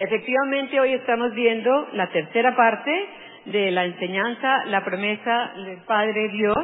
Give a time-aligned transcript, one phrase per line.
[0.00, 3.08] Efectivamente, hoy estamos viendo la tercera parte
[3.46, 6.56] de la enseñanza, la promesa del Padre Dios.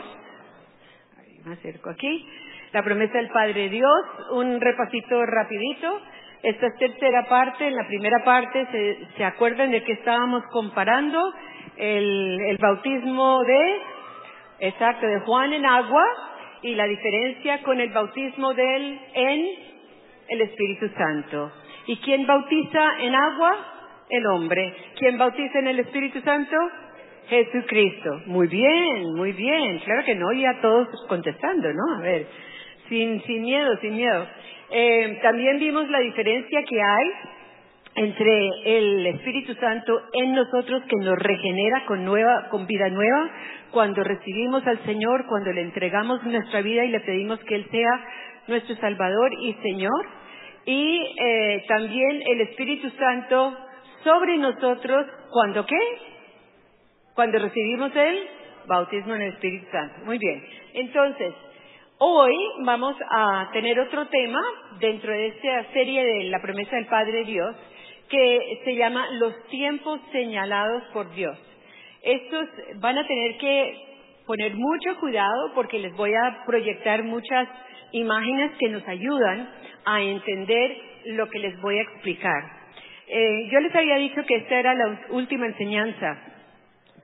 [1.44, 2.28] Me acerco aquí.
[2.70, 3.90] La promesa del Padre Dios,
[4.30, 6.00] un repasito rapidito.
[6.44, 7.66] Esta es tercera parte.
[7.66, 11.21] En la primera parte se, se acuerdan de que estábamos comparando
[11.76, 13.78] el, el bautismo de,
[14.60, 16.05] exacto, de Juan en agua
[16.62, 19.46] y la diferencia con el bautismo de él en
[20.28, 21.51] el Espíritu Santo.
[21.87, 23.56] ¿Y quién bautiza en agua?
[24.09, 24.74] El hombre.
[24.98, 26.56] ¿Quién bautiza en el Espíritu Santo?
[27.28, 28.22] Jesucristo.
[28.26, 29.78] Muy bien, muy bien.
[29.80, 31.98] Claro que no, ya todos contestando, ¿no?
[31.98, 32.26] A ver,
[32.88, 34.26] sin, sin miedo, sin miedo.
[34.70, 37.12] Eh, también vimos la diferencia que hay
[37.96, 43.30] entre el Espíritu Santo en nosotros que nos regenera con nueva, con vida nueva,
[43.70, 48.04] cuando recibimos al Señor, cuando le entregamos nuestra vida y le pedimos que Él sea
[48.48, 50.06] nuestro Salvador y Señor,
[50.66, 53.56] y eh, también el Espíritu Santo
[54.02, 55.78] sobre nosotros, ¿cuando qué?
[57.15, 58.29] Cuando recibimos el
[58.66, 60.04] bautismo en el Espíritu Santo.
[60.04, 60.42] Muy bien.
[60.74, 61.35] Entonces,
[61.98, 64.41] hoy vamos a tener otro tema
[64.81, 67.55] dentro de esta serie de la promesa del Padre Dios,
[68.09, 71.39] que se llama Los tiempos señalados por Dios.
[72.03, 73.95] Estos van a tener que
[74.27, 77.48] poner mucho cuidado porque les voy a proyectar muchas
[77.95, 79.48] imágenes que nos ayudan
[79.84, 82.42] a entender lo que les voy a explicar.
[83.06, 86.19] Eh, yo les había dicho que esta era la última enseñanza,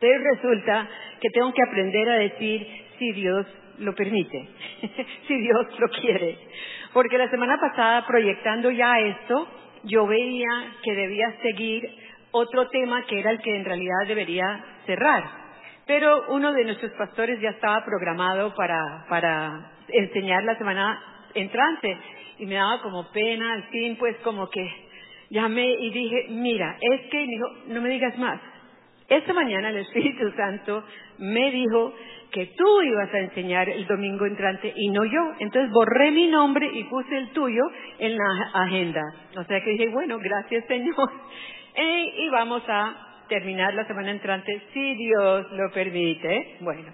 [0.00, 0.88] pero resulta
[1.20, 2.66] que tengo que aprender a decir
[2.98, 3.46] si Dios
[3.78, 4.48] lo permite,
[5.28, 6.38] si Dios lo quiere.
[6.92, 9.48] Porque la semana pasada, proyectando ya esto,
[9.84, 11.88] yo veía que debía seguir
[12.32, 15.24] otro tema que era el que en realidad debería cerrar.
[15.86, 21.00] Pero uno de nuestros pastores ya estaba programado para, para enseñar la semana
[21.34, 21.96] entrante
[22.38, 24.68] y me daba como pena, al fin pues como que
[25.30, 28.40] llamé y dije, mira, es que, dijo, no me digas más.
[29.08, 30.84] Esta mañana el Espíritu Santo
[31.18, 31.94] me dijo
[32.30, 35.32] que tú ibas a enseñar el domingo entrante y no yo.
[35.40, 37.62] Entonces borré mi nombre y puse el tuyo
[37.98, 39.02] en la agenda.
[39.36, 40.94] O sea que dije, bueno, gracias Señor.
[41.72, 46.56] Eh, y vamos a terminar la semana entrante si Dios lo permite.
[46.60, 46.92] Bueno,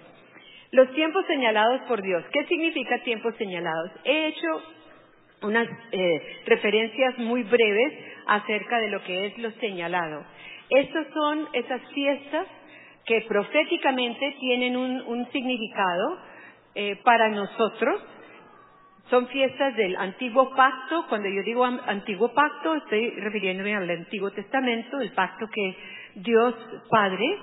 [0.73, 2.25] los tiempos señalados por Dios.
[2.33, 3.91] ¿Qué significa tiempos señalados?
[4.05, 4.63] He hecho
[5.43, 7.93] unas eh, referencias muy breves
[8.27, 10.25] acerca de lo que es lo señalado.
[10.71, 12.47] Estas son esas fiestas
[13.05, 16.19] que proféticamente tienen un, significado
[16.75, 18.03] eh, para nosotros.
[19.09, 21.07] Son fiestas del antiguo pacto.
[21.09, 25.77] Cuando yo digo antiguo pacto, estoy refiriéndome al Antiguo Testamento, el pacto que
[26.17, 26.55] Dios
[26.91, 27.39] Padre,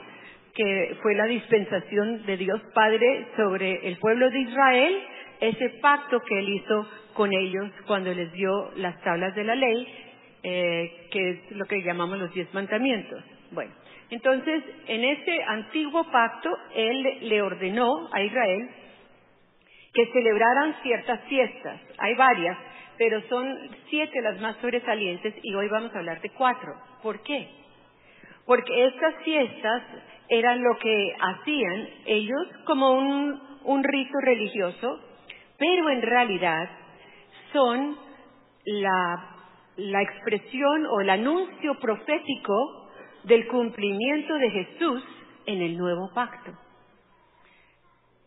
[0.53, 5.03] que fue la dispensación de Dios Padre sobre el pueblo de Israel,
[5.39, 9.87] ese pacto que él hizo con ellos cuando les dio las tablas de la ley,
[10.43, 13.23] eh, que es lo que llamamos los diez mandamientos.
[13.51, 13.71] Bueno,
[14.09, 18.69] entonces, en ese antiguo pacto, Él le ordenó a Israel
[19.93, 21.81] que celebraran ciertas fiestas.
[21.97, 22.57] Hay varias,
[22.97, 23.57] pero son
[23.89, 26.73] siete las más sobresalientes y hoy vamos a hablar de cuatro.
[27.01, 27.47] ¿Por qué?
[28.45, 29.83] Porque estas fiestas
[30.33, 34.99] eran lo que hacían ellos como un, rito religioso,
[35.57, 36.69] pero en realidad
[37.51, 37.95] son
[38.65, 39.35] la,
[39.77, 42.89] la expresión o el anuncio profético
[43.23, 45.03] del cumplimiento de Jesús
[45.45, 46.51] en el nuevo pacto.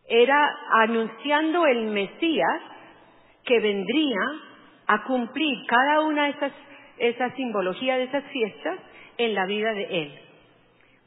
[0.09, 0.49] Era
[0.83, 2.63] anunciando el Mesías
[3.45, 4.21] que vendría
[4.87, 6.53] a cumplir cada una de esas,
[6.99, 8.79] esa simbología de esas fiestas
[9.19, 10.26] en la vida de Él.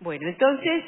[0.01, 0.83] Bueno, entonces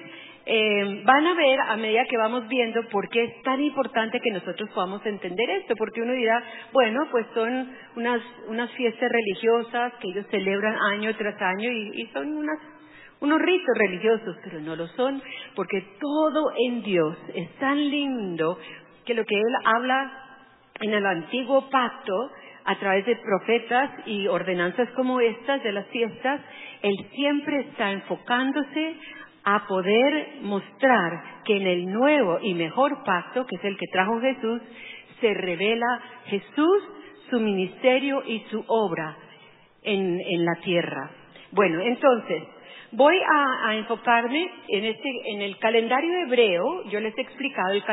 [0.45, 4.31] eh, van a ver a medida que vamos viendo por qué es tan importante que
[4.31, 10.07] nosotros podamos entender esto, porque uno dirá, bueno, pues son unas, unas fiestas religiosas que
[10.09, 12.57] ellos celebran año tras año y son unas
[13.21, 15.21] unos ritos religiosos, pero no lo son,
[15.55, 18.57] porque todo en Dios es tan lindo
[19.05, 20.11] que lo que Él habla
[20.81, 22.31] en el antiguo pacto,
[22.65, 26.41] a través de profetas y ordenanzas como estas de las fiestas,
[26.81, 28.95] Él siempre está enfocándose
[29.43, 34.19] a poder mostrar que en el nuevo y mejor pacto, que es el que trajo
[34.21, 34.61] Jesús,
[35.19, 36.83] se revela Jesús,
[37.29, 39.17] su ministerio y su obra
[39.83, 41.11] en, en la tierra.
[41.51, 42.43] Bueno, entonces,
[42.93, 46.89] Voy a, enfocarme en, este, en el calendario hebreo.
[46.89, 47.83] Yo les he explicado, el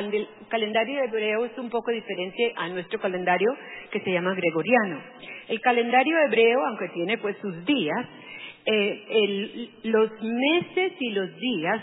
[0.49, 3.49] calendario hebreo es un poco diferente a nuestro calendario
[3.93, 5.01] que se llama gregoriano.
[5.47, 8.07] El calendario hebreo, aunque tiene pues sus días,
[8.67, 11.81] eh, los meses y los días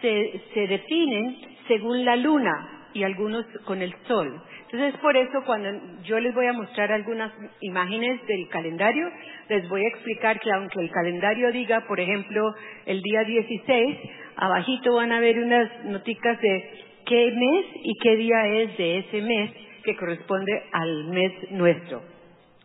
[0.00, 1.36] se, se definen
[1.66, 2.70] según la luna.
[2.94, 4.40] y algunos con el sol.
[4.74, 5.68] Entonces, por eso cuando
[6.02, 7.30] yo les voy a mostrar algunas
[7.60, 9.08] imágenes del calendario,
[9.48, 12.52] les voy a explicar que aunque el calendario diga, por ejemplo,
[12.84, 13.98] el día 16,
[14.34, 16.70] abajito van a ver unas noticas de
[17.06, 19.52] qué mes y qué día es de ese mes
[19.84, 22.02] que corresponde al mes nuestro.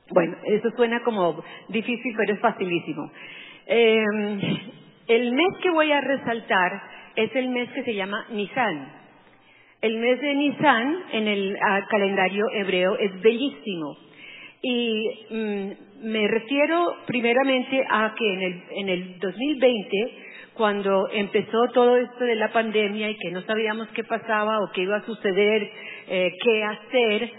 [0.09, 3.11] Bueno, eso suena como difícil, pero es facilísimo.
[3.67, 4.03] Eh,
[5.09, 6.81] el mes que voy a resaltar
[7.15, 8.98] es el mes que se llama Nisan.
[9.81, 13.97] El mes de Nisan en el ah, calendario hebreo es bellísimo.
[14.61, 15.71] Y mm,
[16.03, 20.13] me refiero primeramente a que en el, en el 2020,
[20.53, 24.81] cuando empezó todo esto de la pandemia y que no sabíamos qué pasaba o qué
[24.81, 25.71] iba a suceder,
[26.09, 27.31] eh, qué hacer,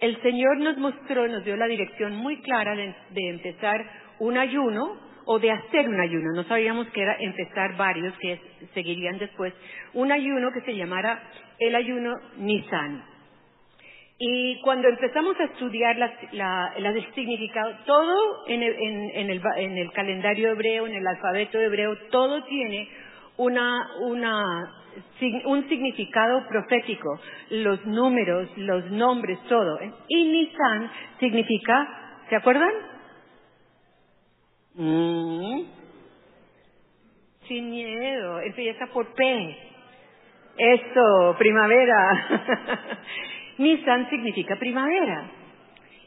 [0.00, 3.84] el Señor nos mostró, nos dio la dirección muy clara de, de empezar
[4.20, 6.32] un ayuno o de hacer un ayuno.
[6.32, 8.40] No sabíamos que era empezar varios que
[8.72, 9.52] seguirían después.
[9.94, 11.20] Un ayuno que se llamara
[11.58, 13.04] el ayuno Nisan.
[14.20, 15.96] Y cuando empezamos a estudiar
[16.32, 21.60] la, el significado, todo en el, en, el, en el, calendario hebreo, en el alfabeto
[21.60, 22.88] hebreo, todo tiene
[23.36, 24.74] una, una,
[25.44, 27.20] un significado profético.
[27.50, 29.78] Los números, los nombres, todo.
[30.08, 30.90] Y Nisan
[31.20, 32.72] significa, ¿se acuerdan?
[34.74, 35.62] Mm.
[37.46, 39.67] Sin miedo, empieza por P.
[40.58, 41.96] Eso, primavera.
[43.58, 45.30] Nisan significa primavera.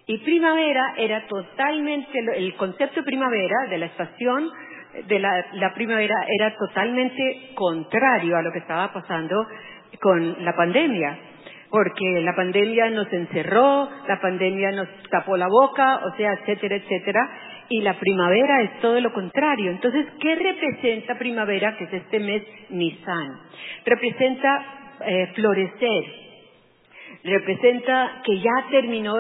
[0.07, 4.50] Y primavera era totalmente, el concepto primavera, de la estación
[5.07, 9.48] de la, la, primavera, era totalmente contrario a lo que estaba pasando
[10.01, 11.18] con la pandemia.
[11.69, 17.21] Porque la pandemia nos encerró, la pandemia nos tapó la boca, o sea, etcétera, etcétera.
[17.74, 19.72] Y la primavera es todo lo contrario.
[19.72, 23.40] Entonces, ¿qué representa primavera, que es este mes Nisan?
[23.86, 26.04] Representa eh, florecer,
[27.24, 29.18] representa que ya terminó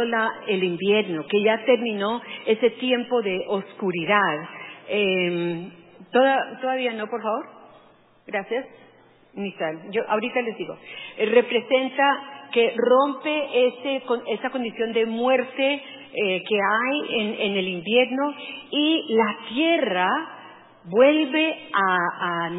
[0.47, 4.39] el invierno, que ya terminó ese tiempo de oscuridad.
[4.89, 5.71] Em,
[6.11, 7.45] todavía no, por favor.
[8.27, 8.65] Gracias.
[9.33, 9.93] Nisan.
[9.93, 10.77] Yo ahorita les digo.
[11.15, 18.33] Eh, representa que rompe ese, esa condición de muerte eh, que hay en, el invierno
[18.69, 20.09] y la tierra
[20.83, 22.49] vuelve a,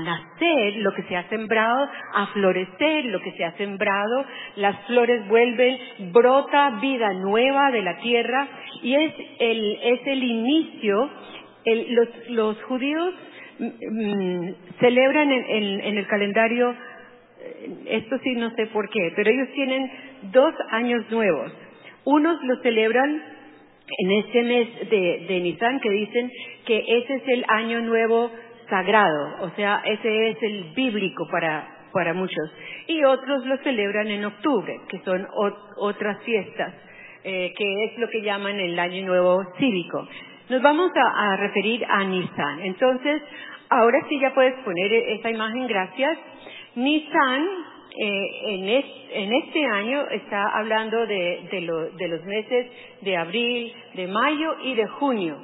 [0.00, 4.24] nacer lo que se ha sembrado, a florecer lo que se ha sembrado,
[4.56, 5.78] las flores vuelven,
[6.12, 8.48] brota vida nueva de la tierra
[8.82, 11.10] y es el, es el inicio,
[11.66, 13.14] los, los, judíos
[13.58, 14.48] mm,
[14.80, 19.90] celebran en, en el calendario, eh, esto sí no sé por qué, pero ellos tienen
[20.32, 21.52] dos años nuevos
[22.04, 23.22] unos lo celebran
[23.98, 26.30] en este mes de, de que dicen
[26.66, 28.30] que ese es el año nuevo
[28.68, 32.50] sagrado, o sea, ese es el bíblico para, para muchos.
[32.86, 35.26] Y otros lo celebran en octubre, que son
[35.76, 36.74] otras fiestas,
[37.24, 40.08] eh, que es lo que llaman el año nuevo cívico.
[40.48, 42.60] Nos vamos a, referir a Nisan.
[42.62, 43.22] Entonces,
[43.68, 46.18] ahora sí ya puedes poner esa imagen, gracias.
[46.74, 47.46] Nisan
[47.94, 52.66] eh, en, este año está hablando de, los meses
[53.02, 55.38] de abril, de mayo y de junio,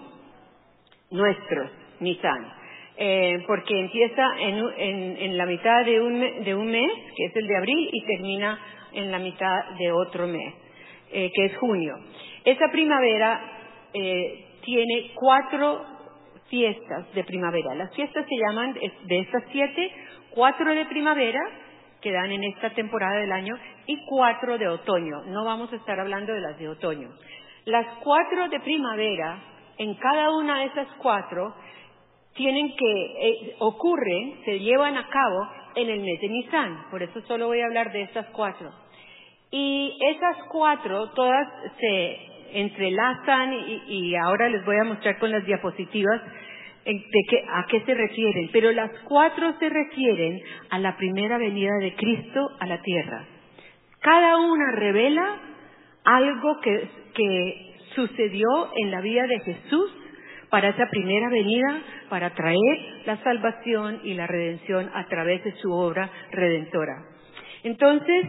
[1.10, 2.52] nuestros, Nisan.
[3.00, 8.04] Eh, porque empieza en, la mitad de un, mes, que es el de abril, y
[8.06, 8.58] termina
[8.92, 10.54] en la mitad de otro mes,
[11.12, 11.96] eh, que es junio.
[12.44, 13.40] Esa primavera
[13.92, 15.84] tiene cuatro
[16.48, 17.74] fiestas de primavera.
[17.74, 19.92] Las fiestas se llaman, de estas siete,
[20.30, 21.40] cuatro de primavera,
[22.00, 25.22] que dan en esta temporada del año y cuatro de otoño.
[25.26, 27.08] No vamos a estar hablando de las de otoño.
[27.64, 29.42] Las cuatro de primavera,
[29.78, 31.54] en cada una de esas cuatro,
[32.34, 36.90] tienen que, eh, ocurren, se llevan a cabo en el mes de Nisan.
[36.90, 38.70] Por eso solo voy a hablar de estas cuatro.
[39.50, 41.48] Y esas cuatro, todas
[41.80, 42.18] se
[42.52, 46.22] entrelazan y, y ahora les voy a mostrar con las diapositivas
[46.94, 50.40] de a qué se refieren, pero las cuatro se refieren
[50.70, 53.24] a la primera venida de Cristo a la tierra.
[54.00, 55.36] Cada una revela
[56.04, 59.92] algo que, que sucedió en la vida de Jesús
[60.50, 65.70] para esa primera venida, para traer la salvación y la redención a través de su
[65.70, 67.04] obra redentora.
[67.64, 68.26] Entonces,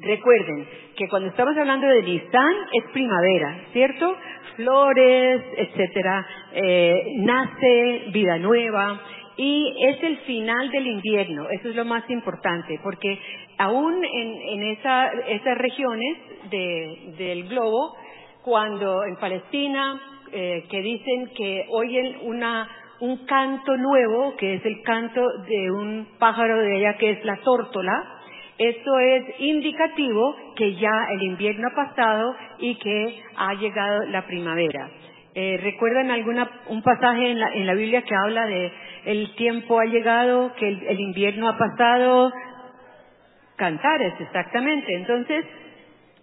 [0.00, 0.66] recuerden
[0.96, 4.16] que cuando estamos hablando de Nisan es primavera, ¿cierto?
[4.56, 9.00] flores, etcétera, eh, nace vida nueva
[9.36, 13.18] y es el final del invierno, eso es lo más importante, porque
[13.58, 16.16] aún en, esas regiones
[16.50, 17.94] del globo,
[18.42, 20.00] cuando en Palestina,
[20.32, 22.66] eh, que dicen que oyen una,
[23.00, 27.36] un canto nuevo, que es el canto de un pájaro de allá que es la
[27.44, 28.15] tórtola,
[28.58, 34.90] Esto es indicativo que ya el invierno ha pasado y que ha llegado la primavera.
[35.34, 38.72] Eh, ¿Recuerdan alguna, un pasaje en la, en la Biblia que habla de
[39.04, 42.32] el tiempo ha llegado, que el, el invierno ha pasado?
[43.56, 44.94] Cantares, exactamente.
[44.94, 45.44] Entonces,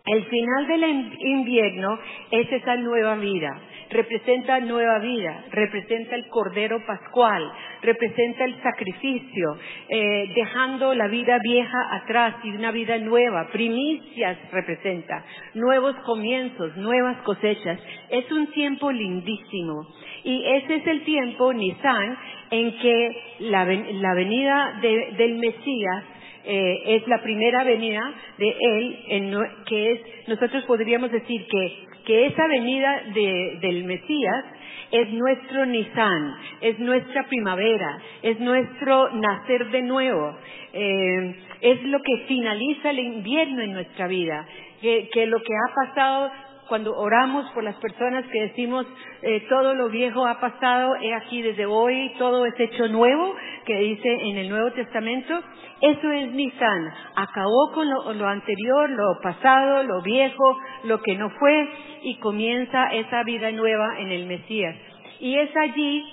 [0.06, 0.84] el final del
[1.20, 2.00] invierno
[2.32, 3.50] es esa nueva vida,
[3.90, 9.58] representa nueva vida, representa el Cordero Pascual, representa el sacrificio,
[9.90, 15.24] eh, dejando la vida vieja atrás y una vida nueva, primicias representa,
[15.54, 17.80] nuevos comienzos, nuevas cosechas.
[18.10, 19.88] Es un tiempo lindísimo
[20.24, 22.18] y ese es el tiempo, Nisan,
[22.52, 26.04] en que la, venida del Mesías
[26.46, 28.02] eh, es la primera venida
[28.38, 29.34] de Él, en,
[29.66, 34.46] que es, nosotros podríamos decir que, que esa venida de, del Mesías
[34.92, 40.38] es nuestro Nisan, es nuestra primavera, es nuestro nacer de nuevo,
[40.74, 44.46] eh, es lo que finaliza el invierno en nuestra vida,
[44.82, 46.30] que lo que ha pasado
[46.74, 48.88] cuando oramos por las personas que decimos
[49.22, 53.76] eh, todo lo viejo ha pasado, he aquí desde hoy todo es hecho nuevo, que
[53.76, 55.40] dice en el Nuevo Testamento,
[55.82, 61.70] eso es Nisan, acabó con lo, anterior, lo pasado, lo viejo, lo que no fue,
[62.02, 64.76] y comienza esa vida nueva en el Mesías.
[65.20, 66.04] Y es allí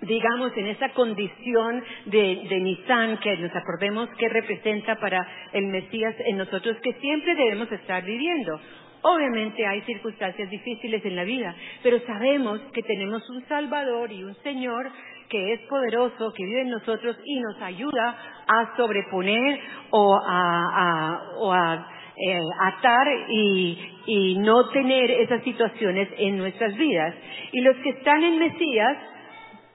[0.00, 5.18] digamos, en esa condición de, de Nisan que nos acordemos que representa para
[5.52, 8.58] el Mesías en nosotros, que siempre debemos estar viviendo.
[9.02, 14.34] Obviamente hay circunstancias difíciles en la vida, pero sabemos que tenemos un Salvador y un
[14.42, 14.90] Señor
[15.30, 18.16] que es poderoso, que vive en nosotros y nos ayuda
[18.46, 27.14] a sobreponer o a, eh, atar y, y no tener esas situaciones en nuestras vidas.
[27.52, 28.98] Y los que están en Mesías,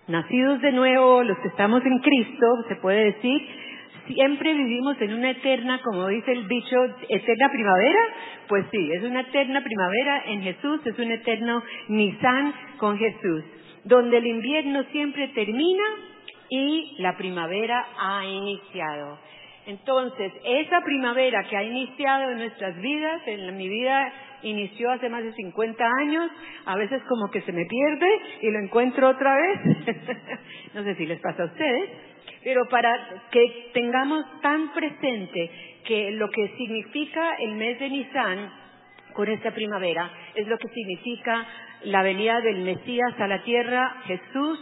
[0.08, 3.42] nacidos de nuevo, los que estamos en Cristo, se puede decir,
[4.08, 6.76] siempre vivimos en una eterna, como dice el dicho,
[7.10, 8.00] eterna primavera.
[8.48, 13.44] Pues sí, es una eterna primavera en Jesús, es un eterno Nisan con Jesús,
[13.84, 15.84] donde el invierno siempre termina
[16.50, 19.20] y la primavera ha iniciado.
[19.68, 25.24] Entonces, esa primavera que ha iniciado en nuestras vidas, en mi vida inició hace más
[25.24, 26.30] de 50 años,
[26.66, 28.08] a veces como que se me pierde
[28.42, 29.60] y lo encuentro otra vez.
[30.76, 31.90] no sé si les pasa a ustedes,
[32.46, 35.50] pero para que tengamos tan presente
[35.84, 38.52] que lo que significa el mes de Nisan
[39.14, 41.44] con esta primavera es lo que significa
[41.86, 44.60] la venida del Mesías a la tierra, Jesús,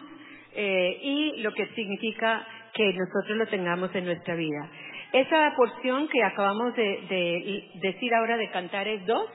[0.56, 4.70] eh, y lo que significa que nosotros lo tengamos en nuestra vida.
[5.12, 9.30] Esa porción que acabamos de, de decir ahora de Cantares 2,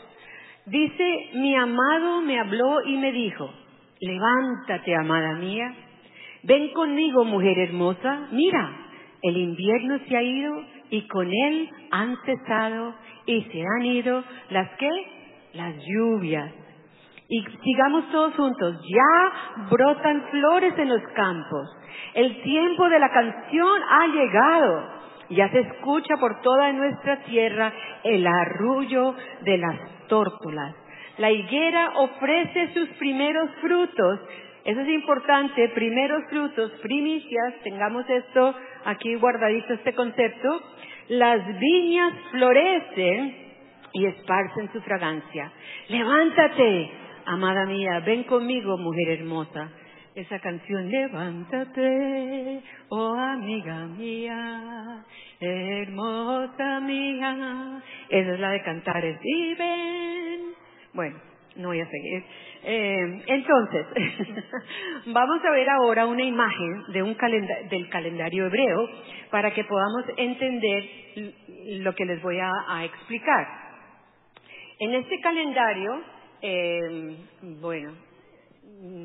[0.65, 3.53] dice, mi amado me habló y me dijo,
[4.01, 5.75] levántate, amada mía,
[6.43, 8.71] Ven conmigo, mujer hermosa, mira,
[9.23, 12.95] el invierno se ha ido y con él han cesado
[13.27, 14.89] y se han ido las que?
[15.55, 16.53] Las lluvias.
[17.29, 21.69] Y sigamos todos juntos, ya brotan flores en los campos.
[22.15, 24.99] El tiempo de la canción ha llegado.
[25.31, 27.71] Ya se escucha por toda nuestra tierra
[28.03, 30.75] el arrullo de las tórtolas.
[31.19, 34.21] La higuera ofrece sus primeros frutos
[34.69, 40.61] eso es importante, primeros frutos, primicias, tengamos esto aquí guardadito, este concepto.
[41.09, 43.35] Las viñas florecen
[43.95, 45.51] y esparcen su fragancia.
[45.89, 46.91] Levántate,
[47.25, 49.73] amada mía, ven conmigo, mujer hermosa.
[50.15, 55.03] Esa canción, levántate, oh amiga mía,
[55.41, 57.83] hermosa mía.
[58.11, 59.19] Esa es la de cantares.
[59.23, 60.41] Y ven.
[60.93, 61.19] Bueno,
[61.57, 62.25] no voy a seguir.
[62.65, 63.87] Eh, entonces,
[65.07, 67.17] vamos a ver ahora una imagen de un
[67.71, 68.89] del calendario hebreo
[69.31, 70.85] para que podamos entender
[71.81, 73.47] lo que les voy a, explicar.
[74.81, 76.03] En este calendario,
[76.43, 77.17] eh,
[77.61, 77.95] bueno,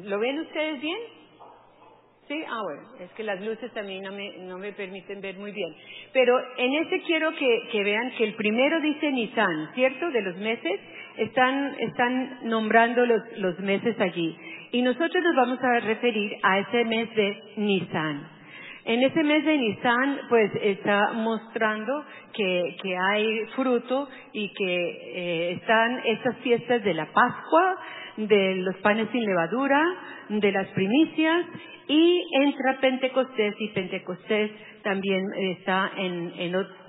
[0.04, 1.00] ¿lo ven ustedes bien?
[2.28, 5.52] Sí, ah, bueno, es que las luces también no me, no me permiten ver muy
[5.52, 5.76] bien.
[6.14, 10.10] Pero en este quiero que, que vean que el primero dice Nisan, ¿cierto?
[10.10, 10.80] De los meses,
[11.17, 14.36] están, están nombrando los, los meses allí.
[14.72, 18.27] Y nosotros nos vamos a referir a ese mes de Nisan.
[18.86, 22.03] En ese mes de Nisan, pues está mostrando
[22.34, 24.75] que, que hay fruto y que
[25.15, 27.77] eh, están estas fiestas de la Pascua,
[28.17, 29.82] de los panes sin levadura,
[30.29, 31.46] de las primicias
[31.88, 34.51] y entra Pentecostés y Pentecostés
[34.84, 36.32] también está en,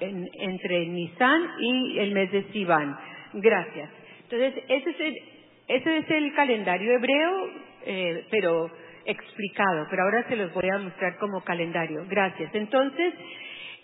[0.00, 2.96] entre Nisan y el mes de Sivan.
[3.34, 4.03] Gracias.
[4.34, 5.22] Entonces, ese es el,
[5.68, 7.50] ese es el calendario hebreo,
[7.86, 8.70] eh, pero
[9.04, 12.04] explicado, pero ahora se los voy a mostrar como calendario.
[12.08, 12.54] Gracias.
[12.54, 13.14] Entonces,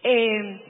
[0.02, 0.60] eh,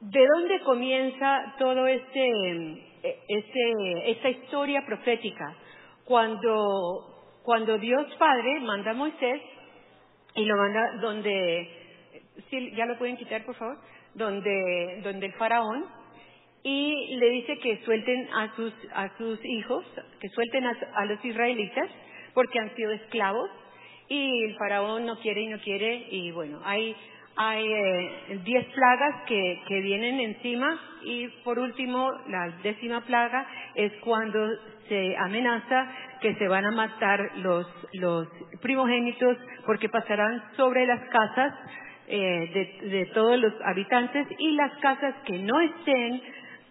[0.00, 2.84] ¿De dónde comienza todo este,
[3.28, 5.56] este, esta historia profética?
[6.04, 9.40] Cuando, cuando Dios Padre manda a Moisés
[10.34, 11.68] y lo manda donde,
[12.50, 13.78] sí, ya lo pueden quitar por favor,
[14.14, 15.86] donde, donde el faraón
[16.68, 19.84] y le dice que suelten a sus, a sus hijos,
[20.18, 21.88] que suelten a, los israelitas
[22.34, 23.48] porque han sido esclavos
[24.08, 26.96] y el faraón no quiere y no quiere y bueno, hay
[27.36, 33.46] hay eh, diez plagas que, que vienen encima y por último la décima plaga
[33.76, 34.48] es cuando
[34.88, 38.26] se amenaza que se van a matar los, los
[38.60, 41.54] primogénitos porque pasarán sobre las casas
[42.08, 46.22] eh, de, de todos los habitantes y las casas que no estén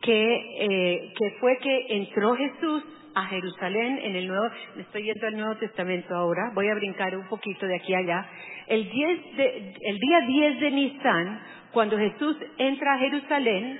[0.00, 4.46] que, eh, que fue que entró Jesús a Jerusalén en el Nuevo,
[4.76, 8.26] estoy yendo al Nuevo Testamento ahora, voy a brincar un poquito de aquí a allá.
[8.66, 11.40] El, el día 10 de Nisan,
[11.72, 13.78] cuando Jesús entra a Jerusalén,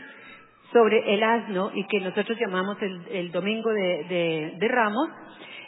[0.72, 2.76] sobre el asno y que nosotros llamamos
[3.10, 5.08] el, domingo de, Ramos,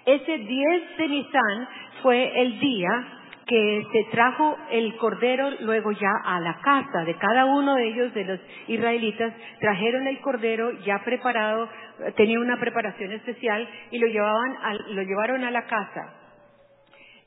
[0.05, 1.69] ese 10 de Nisan
[2.03, 7.45] fue el día que se trajo el cordero luego ya a la casa de cada
[7.47, 11.69] uno de ellos, de los israelitas, trajeron el cordero ya preparado,
[12.17, 14.57] tenía una preparación especial y lo llevaban,
[14.89, 16.15] lo llevaron a la casa.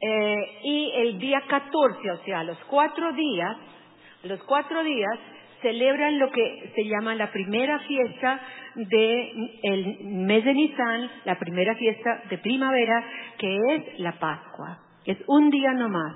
[0.01, 3.57] Eh, y el día 14, o sea, los cuatro días,
[4.23, 5.19] los cuatro días
[5.61, 8.39] celebran lo que se llama la primera fiesta
[8.75, 13.03] del mes de Nisan, la primera fiesta de primavera,
[13.37, 14.79] que es la Pascua.
[15.05, 16.15] Es un día nomás.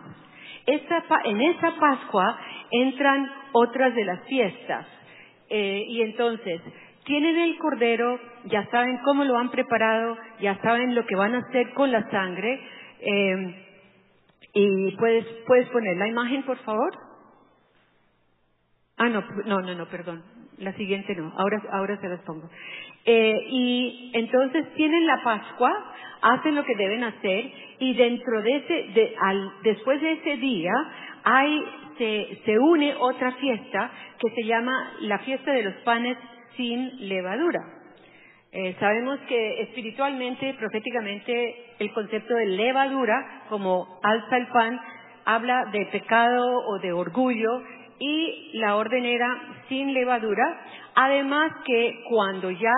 [0.66, 2.38] en esa Pascua
[2.72, 4.86] entran otras de las fiestas.
[5.50, 6.62] Eh, y entonces,
[7.06, 11.40] tienen el cordero, ya saben cómo lo han preparado, ya saben lo que van a
[11.40, 12.60] hacer con la sangre.
[13.00, 13.66] Eh,
[14.54, 16.92] y puedes, puedes poner la imagen, por favor.
[18.98, 20.24] Ah, no, no, no, no, perdón.
[20.58, 21.32] La siguiente no.
[21.38, 22.50] Ahora, ahora se las pongo.
[23.06, 25.72] Eh, y entonces tienen la Pascua,
[26.22, 30.74] hacen lo que deben hacer y dentro de ese, de, al, después de ese día,
[31.24, 31.64] hay,
[31.98, 36.18] se, se une otra fiesta que se llama la fiesta de los panes
[36.56, 37.60] sin levadura.
[38.52, 44.80] Eh, sabemos que espiritualmente, proféticamente, el concepto de levadura, como alza el pan,
[45.26, 47.62] habla de pecado o de orgullo
[48.00, 49.28] y la orden era
[49.68, 50.44] sin levadura.
[50.96, 52.74] Además que cuando ya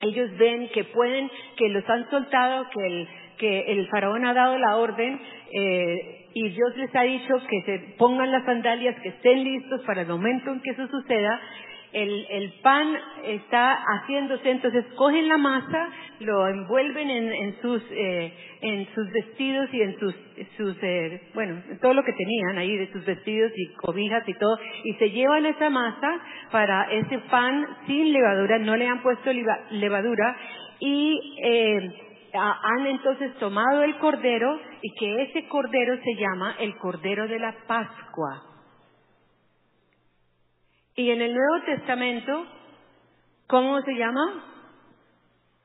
[0.00, 4.58] ellos ven que pueden, que los han soltado, que el, que el faraón ha dado
[4.58, 5.20] la orden,
[5.52, 10.02] eh, y Dios les ha dicho que se pongan las sandalias, que estén listos para
[10.02, 11.40] el momento en que eso suceda,
[11.96, 15.88] el, el pan está haciéndose, entonces cogen la masa,
[16.20, 20.14] lo envuelven en, en sus, eh, en sus vestidos y en sus,
[20.58, 24.58] sus eh, bueno, todo lo que tenían ahí de sus vestidos y cobijas y todo,
[24.84, 26.20] y se llevan esa masa
[26.52, 29.30] para ese pan sin levadura, no le han puesto
[29.70, 30.36] levadura,
[30.80, 31.90] y eh,
[32.34, 37.54] han entonces tomado el cordero y que ese cordero se llama el cordero de la
[37.66, 38.55] Pascua.
[40.98, 42.46] Y en el Nuevo Testamento,
[43.48, 44.44] ¿cómo se llama?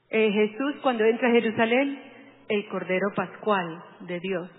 [0.10, 2.04] Eh, Jesús cuando entra a Jerusalén,
[2.50, 4.50] el Cordero Pascual de Dios.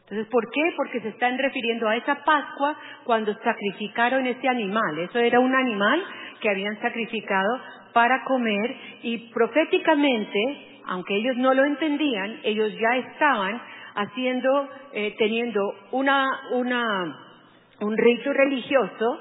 [0.00, 0.60] Entonces, ¿por qué?
[0.76, 4.98] Porque se están refiriendo a esa Pascua cuando sacrificaron ese animal.
[4.98, 6.04] Eso era un animal
[6.42, 7.60] que habían sacrificado
[7.94, 13.62] para comer y proféticamente, aunque ellos no lo entendían, ellos ya estaban
[13.94, 15.60] haciendo, eh, teniendo
[15.92, 17.16] una, una,
[17.80, 19.20] un rito religioso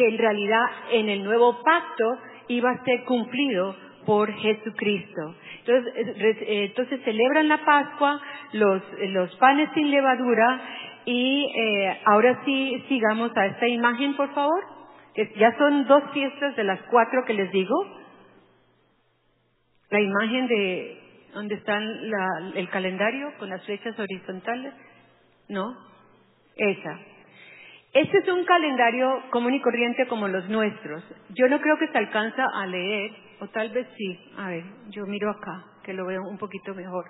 [0.00, 5.34] que en realidad en el nuevo pacto iba a ser cumplido por Jesucristo.
[5.58, 8.20] Entonces, eh, entonces celebran la Pascua,
[8.52, 10.60] los, los panes sin levadura
[11.04, 14.64] y eh, ahora sí sigamos a esta imagen, por favor.
[15.36, 17.74] Ya son dos fiestas de las cuatro que les digo.
[19.90, 20.98] La imagen de
[21.34, 24.72] donde está el calendario con las flechas horizontales.
[25.48, 25.66] ¿No?
[26.56, 27.09] Esa.
[27.92, 31.02] Este es un calendario común y corriente como los nuestros.
[31.30, 34.18] Yo no creo que se alcanza a leer, o tal vez sí.
[34.38, 37.06] A ver, yo miro acá, que lo veo un poquito mejor.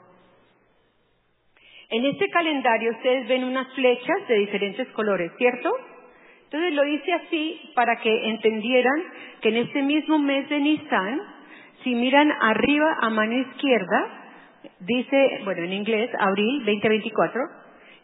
[1.90, 5.70] En este calendario ustedes ven unas flechas de diferentes colores, ¿cierto?
[6.44, 9.02] Entonces lo hice así para que entendieran
[9.42, 11.20] que en este mismo mes de Nisan,
[11.84, 14.06] si miran arriba a mano izquierda,
[14.80, 17.42] dice, bueno, en inglés, abril 2024,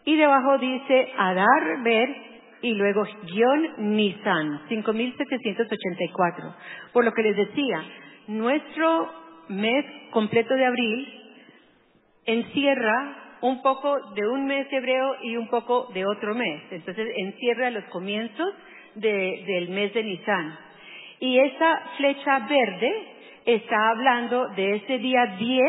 [0.04, 2.35] y debajo dice Adar, Ver
[2.66, 6.54] y luego guion Nissan, 5.784.
[6.92, 7.80] Por lo que les decía,
[8.26, 9.08] nuestro
[9.50, 11.08] mes completo de abril
[12.24, 16.60] encierra un poco de un mes hebreo y un poco de otro mes.
[16.72, 18.52] Entonces encierra los comienzos
[18.96, 20.58] del mes de Nisan.
[21.20, 22.92] Y esa flecha verde
[23.44, 25.62] está hablando de ese día 10,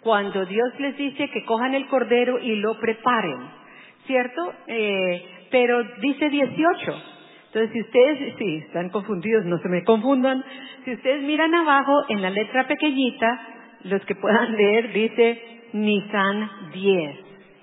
[0.00, 3.65] cuando Dios les dice que cojan el cordero y lo preparen.
[4.06, 4.54] ¿Cierto?
[4.66, 7.02] Eh, pero dice 18.
[7.46, 10.44] Entonces, si ustedes, sí, están confundidos, no se me confundan.
[10.84, 13.40] Si ustedes miran abajo, en la letra pequeñita,
[13.84, 15.42] los que puedan leer, dice
[15.72, 17.16] Nisan 10.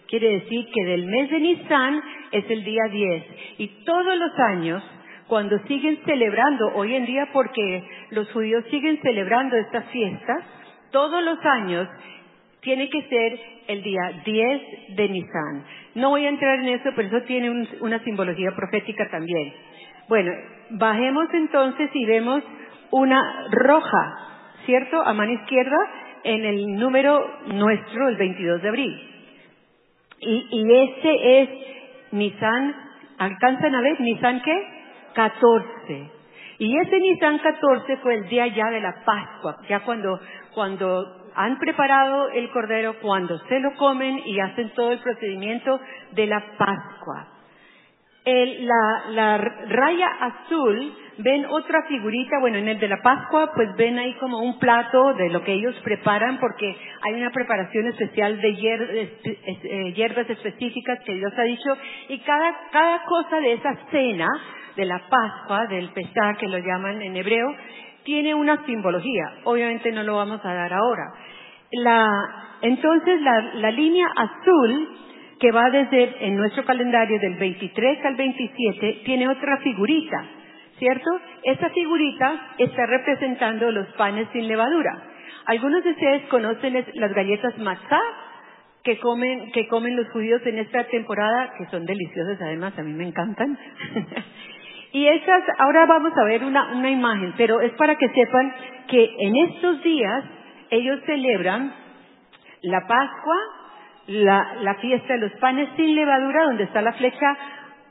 [0.07, 2.01] Quiere decir que del mes de Nisan
[2.31, 3.25] es el día 10.
[3.59, 4.83] Y todos los años,
[5.27, 10.43] cuando siguen celebrando, hoy en día porque los judíos siguen celebrando estas fiestas,
[10.91, 11.87] todos los años
[12.63, 14.61] tiene que ser el día 10
[14.95, 15.65] de Nisan.
[15.95, 19.53] No voy a entrar en eso, pero eso tiene una simbología profética también.
[20.07, 20.31] Bueno,
[20.71, 22.43] bajemos entonces y vemos
[22.91, 23.21] una
[23.51, 24.17] roja,
[24.65, 25.01] ¿cierto?
[25.01, 25.77] A mano izquierda
[26.23, 29.09] en el número nuestro, el 22 de abril.
[30.25, 31.49] Y, ese es
[32.11, 32.75] Nisan,
[33.17, 33.99] ¿alcanzan a ver?
[33.99, 34.67] ¿Nisan qué?
[35.13, 36.11] 14.
[36.59, 40.19] Y ese Nisan 14 fue el día ya de la Pascua, ya cuando,
[40.53, 45.79] cuando han preparado el cordero cuando se lo comen y hacen todo el procedimiento
[46.11, 47.27] de la Pascua.
[48.25, 54.13] la, raya azul, ven otra figurita, bueno, en el de la Pascua, pues ven ahí
[54.15, 59.93] como un plato de lo que ellos preparan, porque hay una preparación especial de eh,
[59.95, 61.77] hierbas específicas que Dios ha dicho,
[62.09, 64.27] y cada, cada cosa de esa cena,
[64.75, 67.55] de la Pascua, del Pesach, que lo llaman en hebreo,
[68.03, 69.39] tiene una simbología.
[69.43, 71.13] Obviamente no lo vamos a dar ahora.
[72.61, 74.89] entonces la, línea azul
[75.39, 80.25] que va desde en nuestro calendario del 23 al 27 tiene otra figurita,
[80.77, 81.09] ¿cierto?
[81.43, 85.03] Esa figurita está representando los panes sin levadura.
[85.45, 87.99] Algunos de ustedes conocen las galletas matzah
[88.83, 92.93] que comen, que comen los judíos en esta temporada, que son deliciosas además, a mí
[92.93, 93.57] me encantan.
[94.93, 98.53] Y esas, ahora vamos a ver una, una imagen, pero es para que sepan
[98.87, 100.23] que en estos días
[100.69, 101.73] ellos celebran
[102.61, 103.35] la Pascua,
[104.05, 107.37] la, la fiesta de los panes sin levadura, donde está la flecha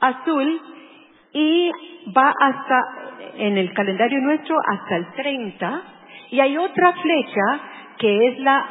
[0.01, 0.61] azul,
[1.33, 1.73] y
[2.17, 2.81] va hasta,
[3.37, 5.83] en el calendario nuestro, hasta el 30,
[6.31, 7.61] y hay otra flecha
[7.99, 8.65] que es la,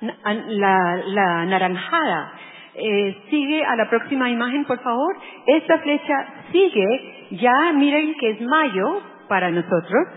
[0.00, 2.32] la, la naranjada.
[2.76, 5.16] Eh, sigue a la próxima imagen, por favor.
[5.46, 10.08] Esta flecha sigue ya miren que es mayo para nosotros,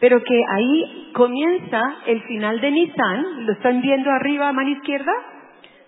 [0.00, 5.12] pero que ahí comienza el final de Nisan, ¿lo están viendo arriba a mano izquierda?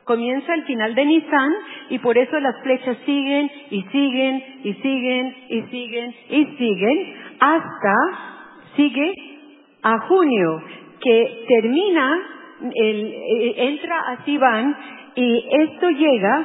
[0.04, 1.52] Comienza el final de Nisan
[1.90, 7.94] y por eso las flechas siguen y siguen y siguen y siguen y siguen hasta
[8.76, 9.12] sigue
[9.82, 10.62] a junio,
[11.00, 12.18] que termina,
[12.74, 14.76] el, eh, entra a Sivan
[15.14, 16.44] y esto llega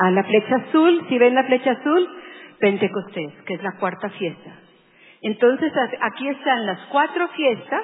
[0.00, 2.08] a la flecha azul, si ven la flecha azul,
[2.58, 4.50] Pentecostés, que es la cuarta fiesta.
[5.22, 7.82] Entonces, aquí están las cuatro fiestas,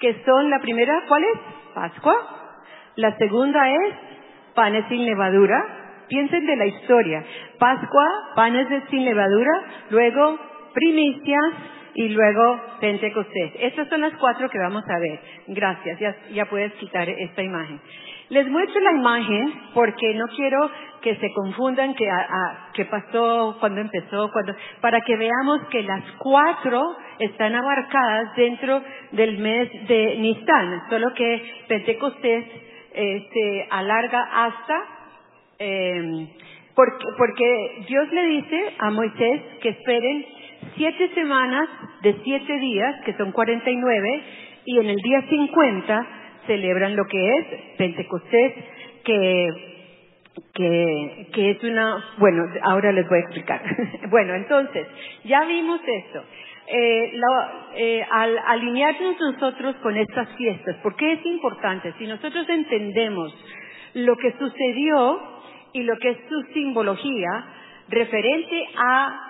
[0.00, 1.40] que son la primera, ¿cuál es?
[1.74, 2.14] Pascua.
[2.96, 3.94] La segunda es
[4.54, 6.04] panes sin levadura.
[6.08, 7.24] Piensen de la historia.
[7.58, 9.52] Pascua, panes sin levadura,
[9.90, 10.38] luego
[10.72, 11.54] primicias,
[11.98, 13.52] y luego Pentecostés.
[13.58, 15.18] Estas son las cuatro que vamos a ver.
[15.48, 17.80] Gracias, ya, ya puedes quitar esta imagen.
[18.30, 23.80] Les muestro la imagen porque no quiero que se confundan que, a, qué pasó, cuando
[23.80, 30.82] empezó, cuando, para que veamos que las cuatro están abarcadas dentro del mes de Nisan,
[30.90, 32.44] solo que Pentecostés
[32.92, 34.82] eh, se alarga hasta,
[35.58, 36.28] eh,
[36.74, 40.26] porque, porque Dios le dice a Moisés que esperen
[40.76, 41.68] siete semanas
[42.02, 44.22] de siete días, que son 49,
[44.66, 46.17] y en el día 50
[46.48, 48.54] celebran lo que es Pentecostés,
[49.04, 49.48] que,
[51.32, 53.62] que, es una, bueno, ahora les voy a explicar.
[54.10, 54.86] bueno, entonces,
[55.24, 56.24] ya vimos esto.
[56.66, 57.12] Eh,
[57.76, 61.94] eh, al alinearnos nosotros con estas fiestas, ¿por qué es importante?
[61.98, 63.32] Si nosotros entendemos
[63.94, 65.20] lo que sucedió
[65.72, 67.46] y lo que es su simbología
[67.88, 69.27] referente a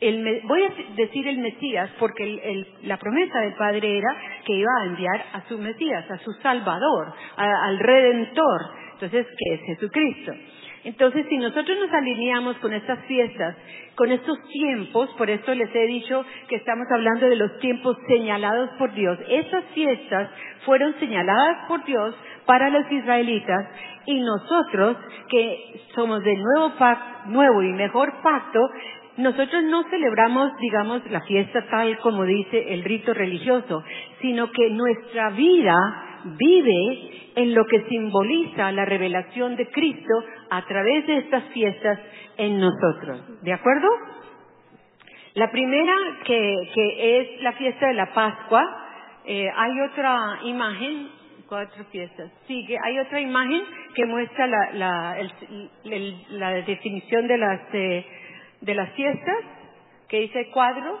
[0.00, 4.08] el, voy a decir el Mesías porque la promesa del Padre era
[4.44, 8.60] que iba a enviar a su Mesías, a su Salvador, al Redentor,
[8.96, 10.32] entonces, que es Jesucristo.
[10.84, 13.56] Entonces, si nosotros nos alineamos con estas fiestas,
[13.94, 18.70] con estos tiempos, por esto les he dicho que estamos hablando de los tiempos señalados
[18.78, 20.30] por Dios, esas fiestas
[20.64, 22.14] fueron señaladas por Dios
[22.46, 23.66] para los israelitas
[24.06, 24.96] y nosotros
[25.28, 28.60] que somos del nuevo pacto, nuevo y mejor pacto,
[29.18, 33.82] nosotros no celebramos, digamos, la fiesta tal como dice el rito religioso,
[34.20, 35.74] sino que nuestra vida
[36.38, 40.14] vive en lo que simboliza la revelación de Cristo
[40.50, 41.98] a través de estas fiestas
[42.36, 43.42] en nosotros.
[43.42, 43.88] ¿De acuerdo?
[45.34, 48.62] La primera, que, que es la fiesta de la Pascua,
[49.26, 51.08] eh, hay otra imagen,
[51.48, 53.62] cuatro fiestas, sigue, hay otra imagen
[53.94, 55.16] que muestra la, la,
[56.30, 57.60] la definición de las...
[57.72, 58.06] Eh,
[58.66, 59.36] de las fiestas,
[60.08, 60.98] que dice cuadro.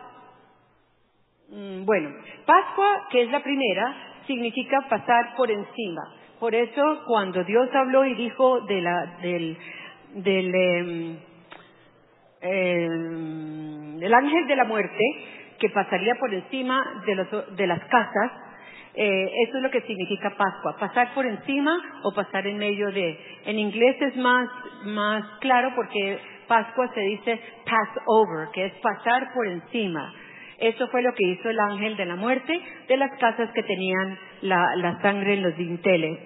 [1.50, 2.10] Mm, bueno,
[2.46, 6.02] Pascua, que es la primera, significa pasar por encima.
[6.38, 9.58] Por eso cuando Dios habló y dijo de la, del,
[10.14, 11.18] del, em,
[12.40, 15.04] em, del ángel de la muerte,
[15.58, 18.32] que pasaría por encima de, los, de las casas,
[18.94, 23.18] eh, eso es lo que significa Pascua, pasar por encima o pasar en medio de.
[23.44, 24.48] En inglés es más,
[24.84, 30.12] más claro porque Pascua se dice pass over, que es pasar por encima.
[30.58, 34.18] Eso fue lo que hizo el ángel de la muerte de las casas que tenían
[34.42, 36.18] la, sangre en los dinteles.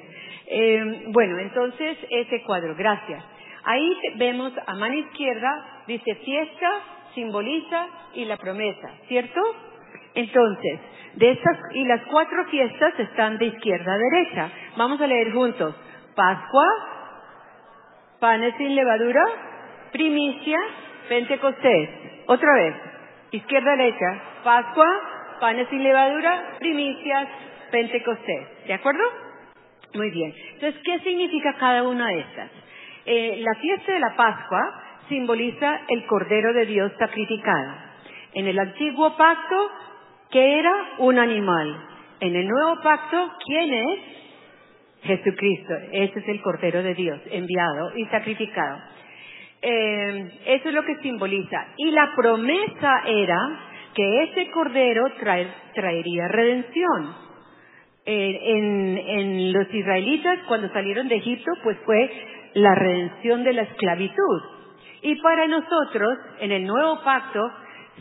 [0.46, 3.24] Eh, bueno, entonces ese cuadro, gracias.
[3.64, 6.70] Ahí vemos a mano izquierda, dice fiesta,
[7.14, 9.40] simboliza y la promesa, ¿cierto?
[10.14, 10.80] Entonces,
[11.14, 14.50] de estas, y las cuatro fiestas están de izquierda a derecha.
[14.76, 15.74] Vamos a leer juntos.
[16.14, 16.66] Pascua,
[18.20, 19.22] panes sin levadura,
[19.92, 20.58] primicia,
[21.08, 21.90] Pentecostés.
[22.26, 22.74] Otra vez,
[23.32, 24.86] izquierda derecha, Pascua,
[25.40, 27.28] panes sin levadura, primicias,
[27.70, 28.66] Pentecostés.
[28.66, 29.02] ¿De acuerdo?
[29.94, 30.32] Muy bien.
[30.54, 32.50] Entonces, ¿qué significa cada una de estas?
[33.06, 37.74] Eh, la fiesta de la Pascua simboliza el Cordero de Dios sacrificado.
[38.34, 39.70] En el antiguo pacto,
[40.30, 40.72] ¿qué era?
[40.98, 41.76] Un animal.
[42.20, 43.98] En el nuevo pacto, ¿quién es?
[45.02, 45.74] Jesucristo.
[45.92, 48.78] Ese es el Cordero de Dios, enviado y sacrificado.
[49.62, 51.66] Eh, eso es lo que simboliza.
[51.76, 53.38] Y la promesa era
[53.94, 55.04] que ese cordero
[55.74, 57.30] traería redención.
[58.06, 62.10] Eh, en, en los israelitas, cuando salieron de Egipto, pues fue
[62.54, 64.42] la redención de la esclavitud.
[65.02, 67.50] Y para nosotros, en el nuevo pacto,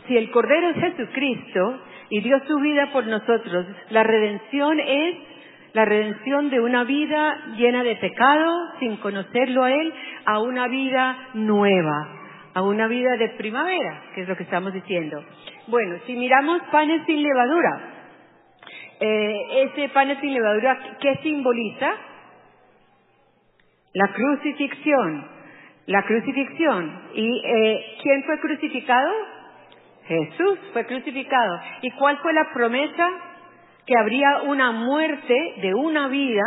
[0.06, 5.16] si el Cordero es Jesucristo y dio su vida por nosotros, la redención es
[5.72, 11.28] la redención de una vida llena de pecado, sin conocerlo a Él, a una vida
[11.34, 12.08] nueva,
[12.54, 15.24] a una vida de primavera, que es lo que estamos diciendo.
[15.68, 17.80] Bueno, si miramos panes sin levadura,
[19.00, 21.90] eh, ese panes sin levadura, ¿qué simboliza?
[23.94, 25.26] La crucifixión,
[25.86, 27.02] la crucifixión.
[27.14, 29.10] ¿Y eh, quién fue crucificado?
[30.06, 31.60] Jesús fue crucificado.
[31.82, 33.08] ¿Y cuál fue la promesa?
[33.86, 36.42] Que habría una muerte de una vida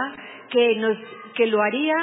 [0.50, 0.98] que nos
[1.36, 1.96] que lo haría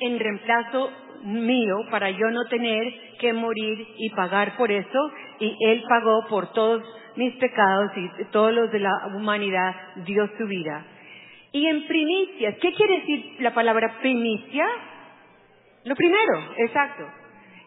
[0.00, 0.90] en reemplazo
[1.24, 2.84] mío para yo no tener
[3.18, 6.82] que morir y pagar por eso y él pagó por todos
[7.16, 10.84] mis pecados y todos los de la humanidad dio su vida.
[11.52, 14.66] Y en primicias, ¿qué quiere decir la palabra primicia?
[15.84, 17.04] Lo primero, exacto.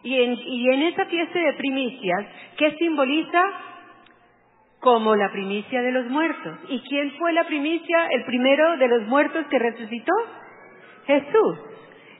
[0.02, 3.42] Y en, y en esa fiesta de primicias, ¿qué simboliza?
[4.80, 6.58] Como la primicia de los muertos.
[6.68, 10.12] ¿Y quién fue la primicia, el primero de los muertos que resucitó?
[11.06, 11.58] Jesús.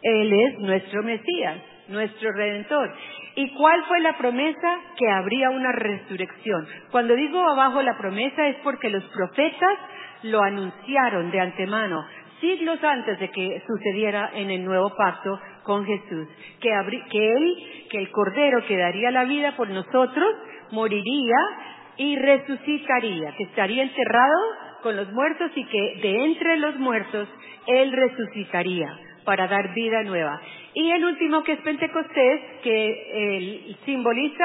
[0.02, 2.90] Él es nuestro Mesías, nuestro redentor.
[3.36, 4.78] ¿Y cuál fue la promesa?
[4.96, 6.66] Que habría una resurrección.
[6.90, 9.78] Cuando digo abajo la promesa es porque los profetas
[10.22, 12.04] lo anunciaron de antemano,
[12.40, 16.28] siglos antes de que sucediera en el nuevo pacto con Jesús,
[16.60, 16.70] que,
[17.10, 17.56] que él,
[17.90, 20.34] que el Cordero que daría la vida por nosotros,
[20.72, 21.36] moriría
[22.00, 24.38] y resucitaría, que estaría enterrado
[24.82, 27.28] con los muertos y que de entre los muertos
[27.66, 28.88] Él resucitaría
[29.26, 30.40] para dar vida nueva.
[30.72, 34.44] Y el último que es Pentecostés, que simboliza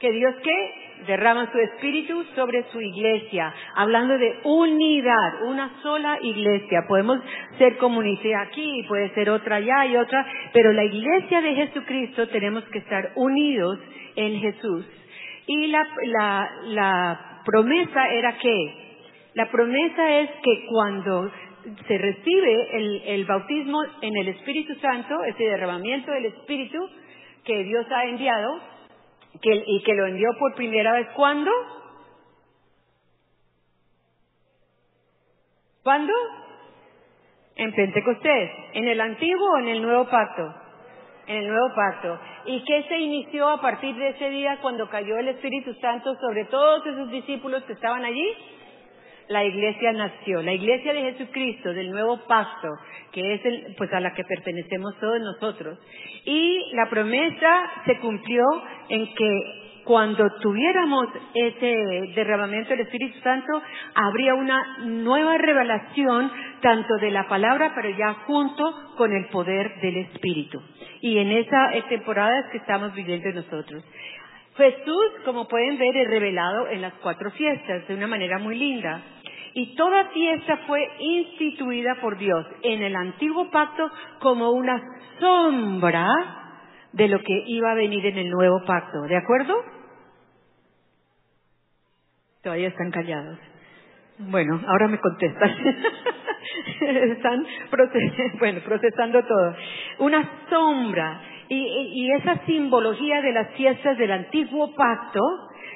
[0.00, 6.86] que Dios que derrama su espíritu sobre su iglesia, hablando de unidad, una sola iglesia.
[6.88, 7.20] Podemos
[7.58, 12.64] ser comunidad aquí, puede ser otra allá y otra, pero la iglesia de Jesucristo tenemos
[12.70, 13.78] que estar unidos
[14.16, 14.86] en Jesús.
[15.48, 21.30] Y la, la, la promesa era que la promesa es que cuando
[21.86, 26.78] se recibe el, el, bautismo en el Espíritu Santo, ese derramamiento del Espíritu
[27.44, 28.60] que Dios ha enviado
[29.40, 31.50] que, y que lo envió por primera vez, ¿cuándo?
[35.82, 36.12] ¿Cuándo?
[37.56, 40.67] En Pentecostés, en el antiguo o en el nuevo pacto
[41.28, 42.18] en el nuevo pacto.
[42.46, 46.46] ¿Y qué se inició a partir de ese día cuando cayó el Espíritu Santo sobre
[46.46, 48.26] todos esos discípulos que estaban allí?
[49.28, 52.68] La iglesia nació, la iglesia de Jesucristo, del nuevo pacto,
[53.12, 55.78] que es el, pues a la que pertenecemos todos nosotros.
[56.24, 58.42] Y la promesa se cumplió
[58.88, 63.62] en que cuando tuviéramos ese derramamiento del Espíritu Santo,
[63.94, 69.96] habría una nueva revelación tanto de la palabra, pero ya junto con el poder del
[69.96, 70.60] Espíritu.
[71.00, 73.82] Y en esa temporada es que estamos viviendo nosotros.
[74.58, 79.00] Jesús, como pueden ver, es revelado en las cuatro fiestas de una manera muy linda.
[79.54, 84.82] Y toda fiesta fue instituida por Dios en el antiguo pacto como una
[85.18, 86.06] sombra
[86.92, 89.00] de lo que iba a venir en el nuevo pacto.
[89.08, 89.77] ¿De acuerdo?
[92.42, 93.38] Todavía están callados.
[94.18, 95.50] Bueno, ahora me contestan.
[96.80, 97.46] están
[98.38, 99.56] bueno, procesando todo.
[99.98, 101.20] Una sombra.
[101.48, 105.20] Y, y esa simbología de las fiestas del antiguo pacto,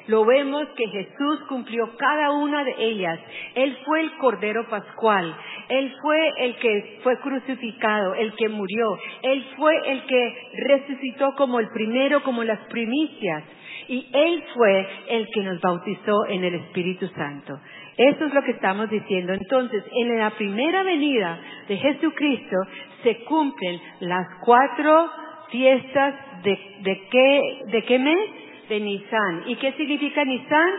[0.07, 3.19] lo vemos que Jesús cumplió cada una de ellas.
[3.55, 5.35] Él fue el Cordero Pascual.
[5.69, 8.97] Él fue el que fue crucificado, el que murió.
[9.21, 10.35] Él fue el que
[10.67, 13.43] resucitó como el primero, como las primicias.
[13.87, 17.59] Y Él fue el que nos bautizó en el Espíritu Santo.
[17.97, 19.33] Eso es lo que estamos diciendo.
[19.33, 22.57] Entonces, en la primera venida de Jesucristo
[23.03, 25.09] se cumplen las cuatro
[25.51, 28.29] fiestas de, de, qué, de qué mes?
[28.69, 29.43] De Nisan.
[29.47, 30.69] ¿Y qué significa Nisan?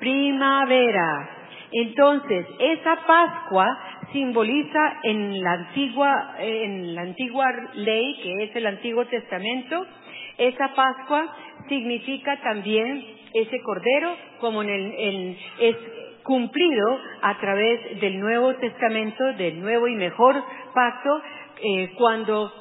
[0.00, 1.30] Primavera.
[1.72, 3.66] Entonces, esa Pascua
[4.12, 9.86] simboliza en la antigua, en la antigua ley, que es el Antiguo Testamento,
[10.38, 11.34] esa Pascua
[11.68, 13.04] significa también
[13.34, 15.76] ese cordero como en el, es
[16.22, 20.42] cumplido a través del Nuevo Testamento, del nuevo y mejor
[20.74, 21.22] pacto,
[21.62, 22.52] eh, cuando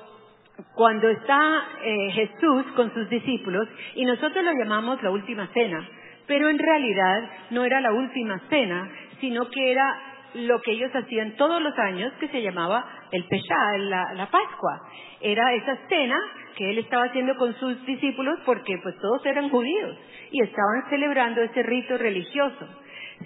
[0.73, 5.87] cuando está eh, Jesús con sus discípulos y nosotros lo llamamos la última cena,
[6.25, 8.89] pero en realidad no era la última cena,
[9.21, 9.95] sino que era
[10.33, 14.81] lo que ellos hacían todos los años que se llamaba el Pesha, la, la Pascua.
[15.21, 16.17] Era esa cena
[16.57, 19.95] que él estaba haciendo con sus discípulos porque pues todos eran judíos
[20.31, 22.67] y estaban celebrando ese rito religioso,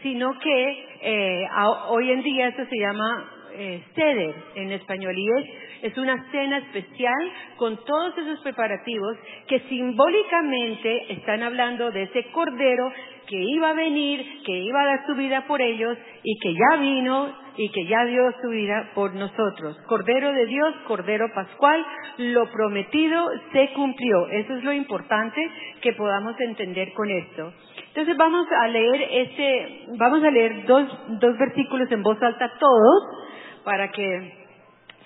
[0.04, 1.48] sino que eh,
[1.88, 6.58] hoy en día eso se llama eh, ceder en español y es, es una cena
[6.58, 9.17] especial con todos esos preparativos
[9.48, 12.91] que simbólicamente están hablando de ese cordero
[13.28, 16.82] que iba a venir, que iba a dar su vida por ellos y que ya
[16.82, 19.78] vino y que ya dio su vida por nosotros.
[19.88, 21.86] Cordero de Dios, Cordero Pascual,
[22.18, 24.28] lo prometido se cumplió.
[24.30, 25.42] Eso es lo importante
[25.82, 27.54] que podamos entender con esto.
[27.88, 30.88] Entonces vamos a leer este, vamos a leer dos,
[31.20, 34.42] dos versículos en voz alta todos para que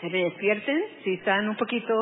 [0.02, 1.94] se despierten si están un poquito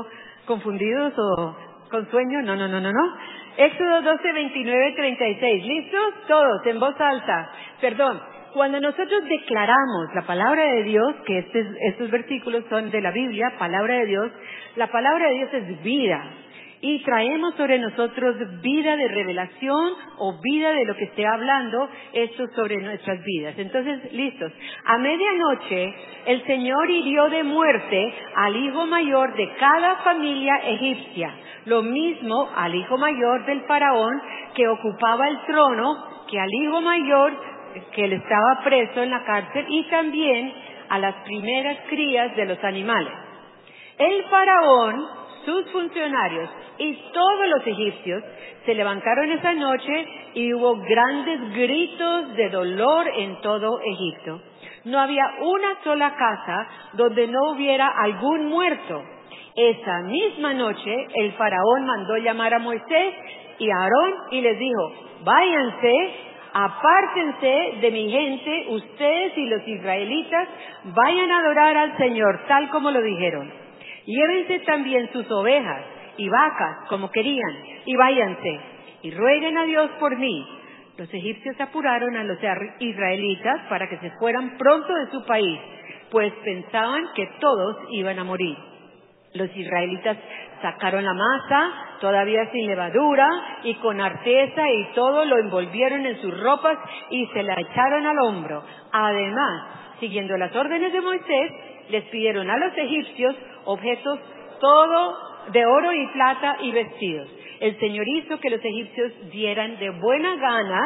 [0.46, 1.56] confundidos o
[1.90, 2.42] con sueño.
[2.42, 3.18] No, no, no, no, no.
[3.58, 5.66] Éxodo 12, 29, 36.
[5.66, 6.14] ¿Listos?
[6.28, 7.50] Todos, en voz alta.
[7.82, 8.22] Perdón.
[8.54, 13.52] Cuando nosotros declaramos la palabra de Dios, que este estos versículos son de la Biblia,
[13.58, 14.32] palabra de Dios,
[14.76, 16.24] la palabra de Dios es vida.
[16.86, 22.46] Y traemos sobre nosotros vida de revelación o vida de lo que esté hablando esto
[22.54, 23.58] sobre nuestras vidas.
[23.58, 24.52] Entonces, listos.
[24.84, 31.34] A medianoche el Señor hirió de muerte al hijo mayor de cada familia egipcia.
[31.68, 34.22] Lo mismo al hijo mayor del faraón
[34.54, 37.34] que ocupaba el trono que al hijo mayor
[37.94, 40.54] que él estaba preso en la cárcel y también
[40.90, 43.14] a las primeras crías de los animales.
[43.98, 48.24] El faraón sus funcionarios y todos los egipcios
[48.66, 54.42] se levantaron esa noche y hubo grandes gritos de dolor en todo Egipto.
[54.86, 59.04] No había una sola casa donde no hubiera algún muerto.
[59.56, 63.14] Esa misma noche el faraón mandó llamar a Moisés
[63.60, 65.94] y a Aarón y les dijo, váyanse,
[66.54, 70.48] apártense de mi gente, ustedes y los israelitas,
[70.86, 73.63] vayan a adorar al Señor, tal como lo dijeron.
[74.06, 75.86] Llévense también sus ovejas
[76.18, 78.60] y vacas, como querían, y váyanse,
[79.02, 80.46] y rueguen a Dios por mí.
[80.98, 82.38] Los egipcios apuraron a los
[82.80, 85.60] israelitas para que se fueran pronto de su país,
[86.12, 88.56] pues pensaban que todos iban a morir.
[89.34, 90.18] Los israelitas
[90.62, 93.28] sacaron la masa, todavía sin levadura,
[93.64, 96.78] y con arteza y todo lo envolvieron en sus ropas
[97.10, 98.64] y se la echaron al hombro.
[98.92, 101.52] Además, siguiendo las órdenes de Moisés,
[101.90, 104.20] les pidieron a los egipcios objetos
[104.60, 105.18] todo
[105.52, 107.30] de oro y plata y vestidos.
[107.60, 110.80] El Señor hizo que los egipcios dieran de buena gana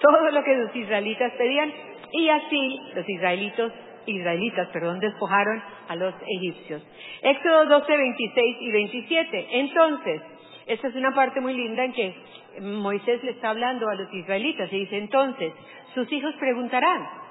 [0.00, 1.72] todo lo que los israelitas pedían
[2.12, 3.72] y así los israelitos
[4.06, 6.82] israelitas, perdón, despojaron a los egipcios.
[7.22, 9.48] Éxodo 12, 26 y 27.
[9.52, 10.22] Entonces,
[10.66, 12.14] esta es una parte muy linda en que
[12.60, 15.52] Moisés le está hablando a los israelitas y dice, entonces,
[15.94, 17.21] sus hijos preguntarán,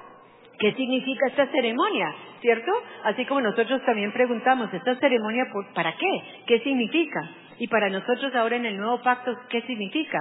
[0.62, 2.14] ¿qué significa esta ceremonia?
[2.39, 2.72] ¿Cierto?
[3.03, 6.22] Así como nosotros también preguntamos, ¿esta ceremonia para qué?
[6.47, 7.20] ¿Qué significa?
[7.57, 10.20] Y para nosotros ahora en el nuevo pacto, ¿qué significa?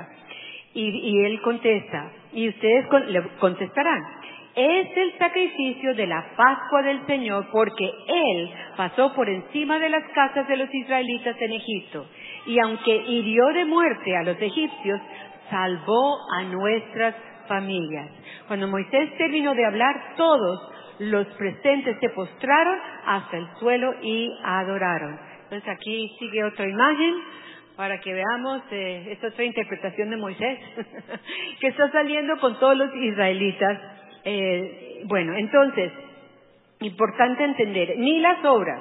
[0.74, 4.02] Y, y él contesta, y ustedes le contestarán,
[4.54, 10.04] es el sacrificio de la Pascua del Señor porque Él pasó por encima de las
[10.12, 12.06] casas de los israelitas en Egipto
[12.46, 15.00] y aunque hirió de muerte a los egipcios,
[15.50, 17.14] salvó a nuestras
[17.50, 18.08] familias.
[18.46, 20.70] Cuando Moisés terminó de hablar, todos
[21.00, 25.18] los presentes se postraron hasta el suelo y adoraron.
[25.44, 27.14] Entonces aquí sigue otra imagen
[27.76, 30.58] para que veamos eh, esta otra interpretación de Moisés
[31.60, 33.78] que está saliendo con todos los israelitas
[34.24, 35.92] eh, bueno, entonces,
[36.80, 38.80] importante entender, ni las obras,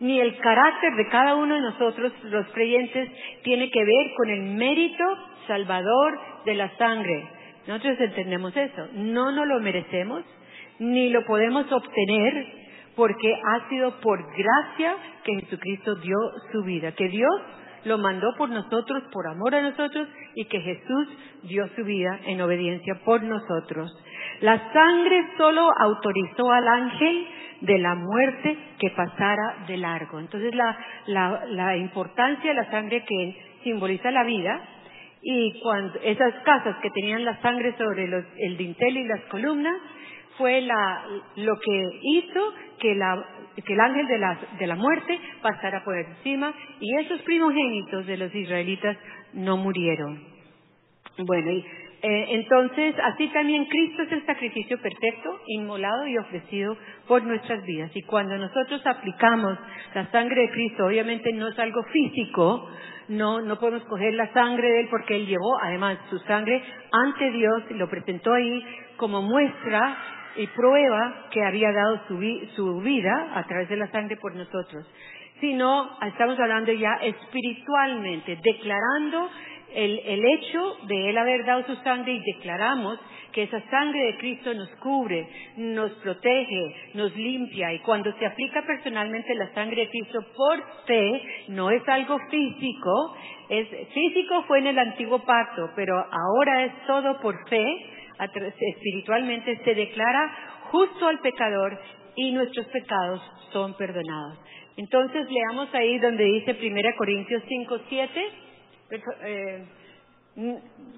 [0.00, 3.10] ni el carácter de cada uno de nosotros, los creyentes,
[3.42, 5.04] tiene que ver con el mérito
[5.46, 7.26] salvador de la sangre.
[7.68, 8.88] Nosotros entendemos eso.
[8.94, 10.24] No nos lo merecemos,
[10.78, 12.46] ni lo podemos obtener,
[12.96, 16.16] porque ha sido por gracia que Jesucristo dio
[16.50, 17.30] su vida, que Dios
[17.84, 21.08] lo mandó por nosotros, por amor a nosotros, y que Jesús
[21.42, 23.94] dio su vida en obediencia por nosotros.
[24.40, 27.26] La sangre solo autorizó al ángel
[27.60, 30.18] de la muerte que pasara de largo.
[30.20, 30.78] Entonces la,
[31.48, 34.60] la, importancia de la sangre que simboliza la vida
[35.22, 39.76] y cuando esas casas que tenían la sangre sobre los, el dintel y las columnas
[40.36, 41.04] fue la,
[41.36, 45.96] lo que hizo que, la, que el ángel de la, de la muerte pasara por
[45.96, 48.96] encima y esos primogénitos de los israelitas
[49.32, 50.22] no murieron.
[51.18, 51.66] Bueno, y
[52.00, 56.76] eh, entonces, así también Cristo es el sacrificio perfecto, inmolado y ofrecido
[57.08, 57.90] por nuestras vidas.
[57.94, 59.58] Y cuando nosotros aplicamos
[59.94, 62.70] la sangre de Cristo, obviamente no es algo físico,
[63.08, 67.32] no, no podemos coger la sangre de Él porque Él llevó, además, su sangre ante
[67.32, 68.64] Dios y lo presentó ahí
[68.96, 69.96] como muestra
[70.36, 72.20] y prueba que había dado su,
[72.54, 74.86] su vida a través de la sangre por nosotros.
[75.40, 79.30] Sino, estamos hablando ya espiritualmente, declarando
[79.74, 82.98] el, hecho de Él haber dado su sangre y declaramos
[83.32, 88.62] que esa sangre de Cristo nos cubre, nos protege, nos limpia y cuando se aplica
[88.62, 93.16] personalmente la sangre de Cristo por fe, no es algo físico,
[93.50, 97.86] es físico fue en el antiguo pacto, pero ahora es todo por fe,
[98.74, 101.78] espiritualmente se declara justo al pecador
[102.16, 103.20] y nuestros pecados
[103.52, 104.38] son perdonados.
[104.76, 108.47] Entonces leamos ahí donde dice 1 Corintios 5, 7
[108.90, 109.66] eh,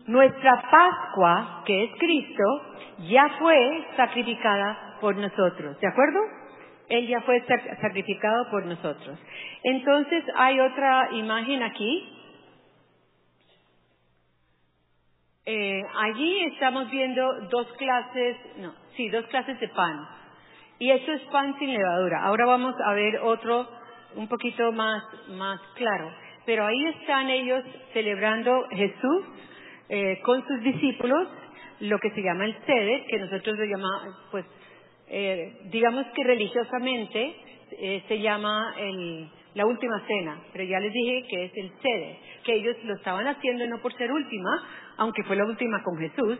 [0.06, 2.44] nuestra Pascua, que es Cristo,
[3.08, 5.78] ya fue sacrificada por nosotros.
[5.80, 6.20] ¿De acuerdo?
[6.88, 7.42] Él ya fue
[7.80, 9.18] sacrificado por nosotros.
[9.62, 12.16] Entonces hay otra imagen aquí.
[15.46, 20.06] Eh, allí estamos viendo dos clases, no, sí, dos clases de pan.
[20.78, 22.24] Y eso es pan sin levadura.
[22.24, 23.68] Ahora vamos a ver otro
[24.16, 26.10] un poquito más, más claro.
[26.46, 29.24] Pero ahí están ellos celebrando Jesús
[29.88, 31.28] eh, con sus discípulos,
[31.80, 34.44] lo que se llama el sede, que nosotros lo llamamos, pues,
[35.08, 37.34] eh, digamos que religiosamente
[37.72, 42.18] eh, se llama el, la última cena, pero ya les dije que es el sede,
[42.44, 44.50] que ellos lo estaban haciendo no por ser última,
[44.98, 46.38] aunque fue la última con Jesús,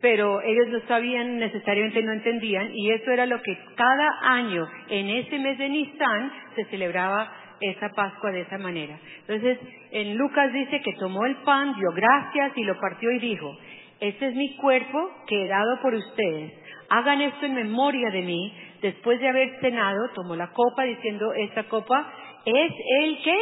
[0.00, 5.10] pero ellos no sabían, necesariamente no entendían, y eso era lo que cada año en
[5.10, 7.30] ese mes de Nisan se celebraba
[7.60, 8.98] esa Pascua de esa manera.
[9.20, 9.58] Entonces,
[9.90, 13.56] en Lucas dice que tomó el pan, dio gracias y lo partió y dijo,
[14.00, 16.52] este es mi cuerpo que he dado por ustedes.
[16.88, 18.52] Hagan esto en memoria de mí.
[18.82, 22.12] Después de haber cenado, tomó la copa diciendo, esta copa
[22.44, 23.38] es el que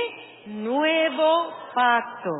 [0.47, 2.31] nuevo pacto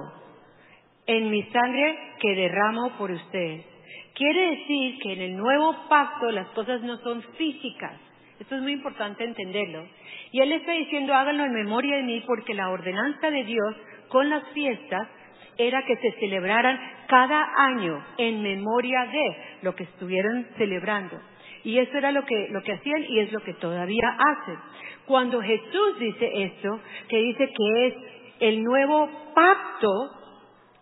[1.07, 3.67] en mi sangre que derramo por ustedes.
[4.15, 8.01] Quiere decir que en el nuevo pacto las cosas no son físicas.
[8.45, 9.87] Esto es muy importante entenderlo.
[10.31, 13.75] Y él está diciendo, háganlo en memoria de mí, porque la ordenanza de Dios
[14.09, 15.09] con las fiestas
[15.57, 16.79] era que se celebraran
[17.09, 21.19] cada año en memoria de lo que estuvieron celebrando.
[21.65, 24.59] Y eso era lo que, lo que hacían y es lo que todavía hacen.
[25.07, 27.95] Cuando Jesús dice esto, que dice que es
[28.41, 30.11] el nuevo pacto,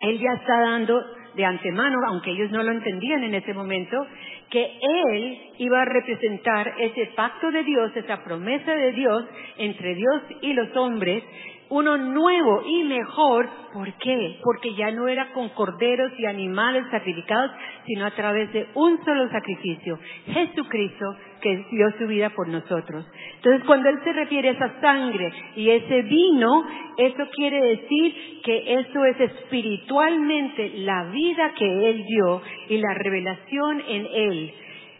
[0.01, 1.01] Él ya está dando
[1.33, 4.05] de antemano, aunque ellos no lo entendían en ese momento,
[4.53, 9.25] que Él iba a representar ese pacto de Dios, esa promesa de Dios
[9.57, 11.23] entre Dios y los hombres,
[11.69, 13.49] uno nuevo y mejor.
[13.73, 14.39] ¿Por qué?
[14.43, 17.49] Porque ya no era con corderos y animales sacrificados,
[17.87, 19.97] sino a través de un solo sacrificio,
[20.27, 23.05] Jesucristo, que dio su vida por nosotros.
[23.35, 26.63] Entonces, cuando Él se refiere a esa sangre y ese vino,
[26.97, 33.83] eso quiere decir que eso es espiritualmente la vida que Él dio y la revelación
[33.87, 34.53] en Él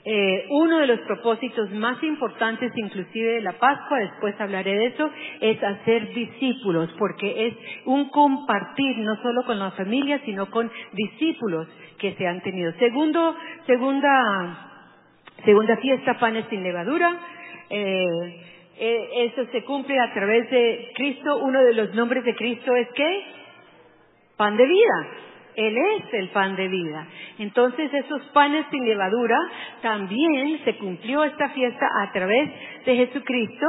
[0.05, 5.09] eh, uno de los propósitos más importantes inclusive de la Pascua, después hablaré de eso,
[5.39, 7.53] es hacer discípulos, porque es
[7.85, 11.69] un compartir no solo con la familia, sino con discípulos
[11.99, 12.73] que se han tenido.
[12.79, 13.33] Segundo,
[13.65, 14.72] segunda,
[15.45, 17.19] segunda fiesta, panes sin levadura.
[17.69, 18.05] Eh,
[18.79, 21.37] eh, eso se cumple a través de Cristo.
[21.37, 23.23] Uno de los nombres de Cristo es ¿qué?
[24.37, 25.07] Pan de vida.
[25.55, 27.07] Él es el pan de vida.
[27.39, 29.37] Entonces esos panes sin levadura
[29.81, 32.49] también se cumplió esta fiesta a través
[32.85, 33.67] de Jesucristo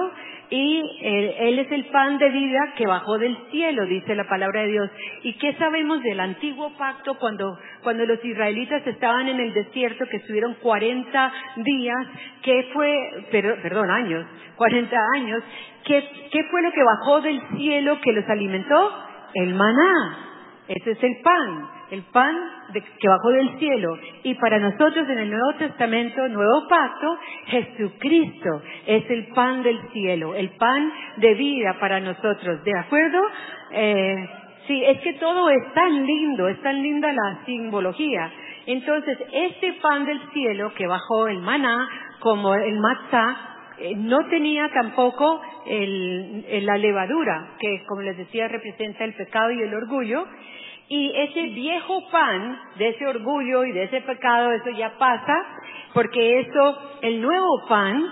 [0.50, 4.68] y él, es el pan de vida que bajó del cielo, dice la palabra de
[4.68, 4.90] Dios.
[5.22, 10.18] ¿Y qué sabemos del antiguo pacto cuando, cuando los israelitas estaban en el desierto, que
[10.18, 12.06] estuvieron 40 días?
[12.42, 12.94] ¿Qué fue,
[13.30, 14.26] perdón, años,
[14.56, 15.42] 40 años?
[15.84, 18.92] ¿Qué, ¿Qué fue lo que bajó del cielo que los alimentó?
[19.34, 20.33] El maná.
[20.68, 22.34] Ese es el pan el pan
[22.72, 23.96] que bajó del cielo.
[24.22, 30.34] Y para nosotros en el Nuevo Testamento, Nuevo Pacto, Jesucristo es el pan del cielo,
[30.34, 32.62] el pan de vida para nosotros.
[32.64, 33.20] ¿De acuerdo?
[33.70, 34.28] Eh,
[34.66, 38.32] sí, es que todo es tan lindo, es tan linda la simbología.
[38.66, 41.88] Entonces, este pan del cielo que bajó el maná,
[42.20, 49.14] como el matzá, eh, no tenía tampoco la levadura, que como les decía representa el
[49.14, 50.26] pecado y el orgullo,
[50.88, 55.34] y ese viejo pan de ese orgullo y de ese pecado, eso ya pasa,
[55.94, 58.04] porque eso, el nuevo pan,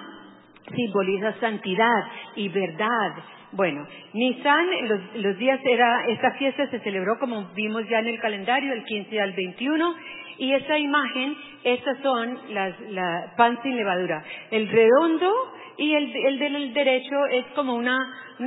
[0.75, 2.05] simboliza santidad
[2.37, 3.13] y verdad.
[3.53, 8.21] Bueno, Nisan, los, los días era, esta fiesta se celebró como vimos ya en el
[8.21, 9.95] calendario, el 15 al 21,
[10.39, 14.23] y esa imagen, estas son las, la pan sin levadura.
[14.51, 15.33] El redondo
[15.77, 17.99] y el, el del derecho es como una,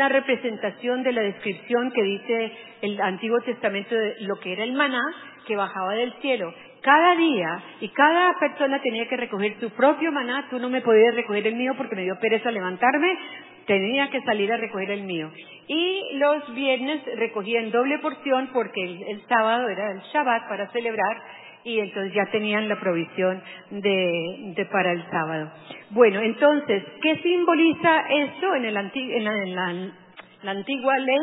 [0.09, 5.01] representación de la descripción que dice el Antiguo Testamento de lo que era el maná
[5.47, 6.53] que bajaba del cielo.
[6.81, 10.47] Cada día y cada persona tenía que recoger su propio maná.
[10.49, 13.17] Tú no me podías recoger el mío porque me dio pereza levantarme.
[13.65, 15.31] Tenía que salir a recoger el mío.
[15.67, 21.17] Y los viernes recogían doble porción porque el sábado era el Shabbat para celebrar
[21.65, 23.41] y entonces ya tenían la provisión
[23.71, 25.51] de, para el sábado.
[25.89, 31.19] Bueno, entonces, ¿qué simboliza esto en, el en, la, antigua ley?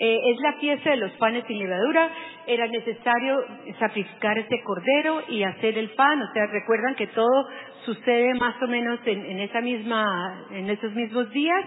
[0.00, 2.10] Eh, es la fiesta de los panes sin levadura.
[2.46, 3.44] Era necesario
[3.78, 6.22] sacrificar ese cordero y hacer el pan.
[6.22, 7.48] O sea, recuerdan que todo
[7.84, 11.64] sucede más o menos en, esa misma, en esos mismos días.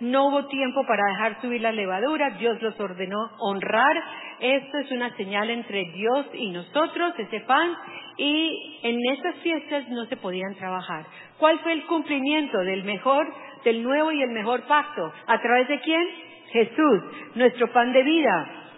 [0.00, 2.30] No hubo tiempo para dejar subir la levadura.
[2.38, 3.96] Dios los ordenó honrar
[4.40, 7.74] esto es una señal entre Dios y nosotros, ese pan,
[8.16, 11.04] y en esas fiestas no se podían trabajar.
[11.38, 13.30] ¿Cuál fue el cumplimiento del mejor,
[13.64, 15.12] del nuevo y el mejor pacto?
[15.26, 16.08] ¿A través de quién?
[16.52, 17.02] Jesús,
[17.34, 18.69] nuestro pan de vida.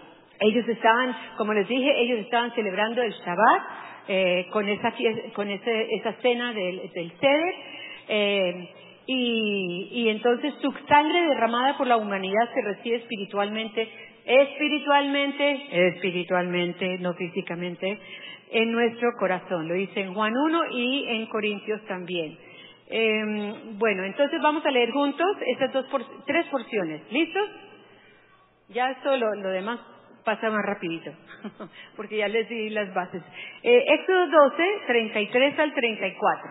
[0.43, 3.61] Ellos estaban, como les dije, ellos estaban celebrando el Shabbat
[4.07, 4.93] eh, con esa
[5.33, 7.55] con esa cena del, del Seder.
[8.09, 8.69] Eh,
[9.05, 13.89] y, y entonces su sangre derramada por la humanidad se recibe espiritualmente
[14.25, 17.99] espiritualmente, espiritualmente, no físicamente,
[18.51, 19.67] en nuestro corazón.
[19.67, 22.37] Lo dice en Juan 1 y en Corintios también.
[22.89, 25.85] Em, bueno, entonces vamos a leer juntos esas dos
[26.25, 27.01] tres porciones.
[27.11, 27.49] ¿Listos?
[28.69, 29.79] Ya esto lo, demás
[30.23, 31.11] pasa más rapidito,
[31.95, 33.21] porque ya les di las bases.
[33.63, 36.49] Eh, Éxodo 12, 33 al 34.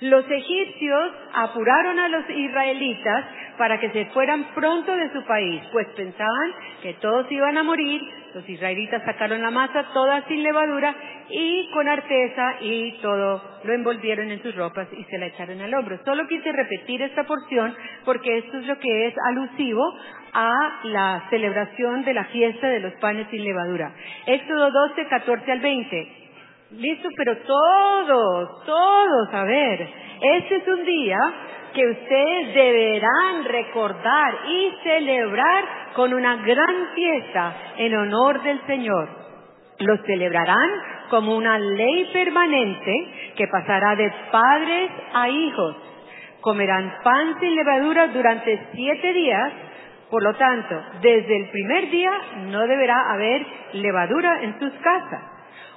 [0.00, 3.24] Los egipcios apuraron a los israelitas
[3.58, 8.00] para que se fueran pronto de su país, pues pensaban que todos iban a morir.
[8.34, 10.94] Los israelitas sacaron la masa toda sin levadura
[11.30, 15.72] y con arteza y todo lo envolvieron en sus ropas y se la echaron al
[15.72, 15.98] hombro.
[16.04, 17.74] Solo quise repetir esta porción
[18.04, 19.82] porque esto es lo que es alusivo
[20.32, 23.92] a la celebración de la fiesta de los panes sin levadura.
[24.26, 26.23] Éxodo 12, 14 al 20.
[26.78, 29.88] Listo, pero todos, todos, a ver,
[30.20, 31.18] este es un día
[31.72, 35.64] que ustedes deberán recordar y celebrar
[35.94, 39.08] con una gran fiesta en honor del Señor.
[39.78, 40.70] Lo celebrarán
[41.10, 45.76] como una ley permanente que pasará de padres a hijos.
[46.40, 49.52] Comerán pan sin levadura durante siete días
[50.10, 52.12] por lo tanto, desde el primer día
[52.46, 55.33] no deberá haber levadura en sus casas.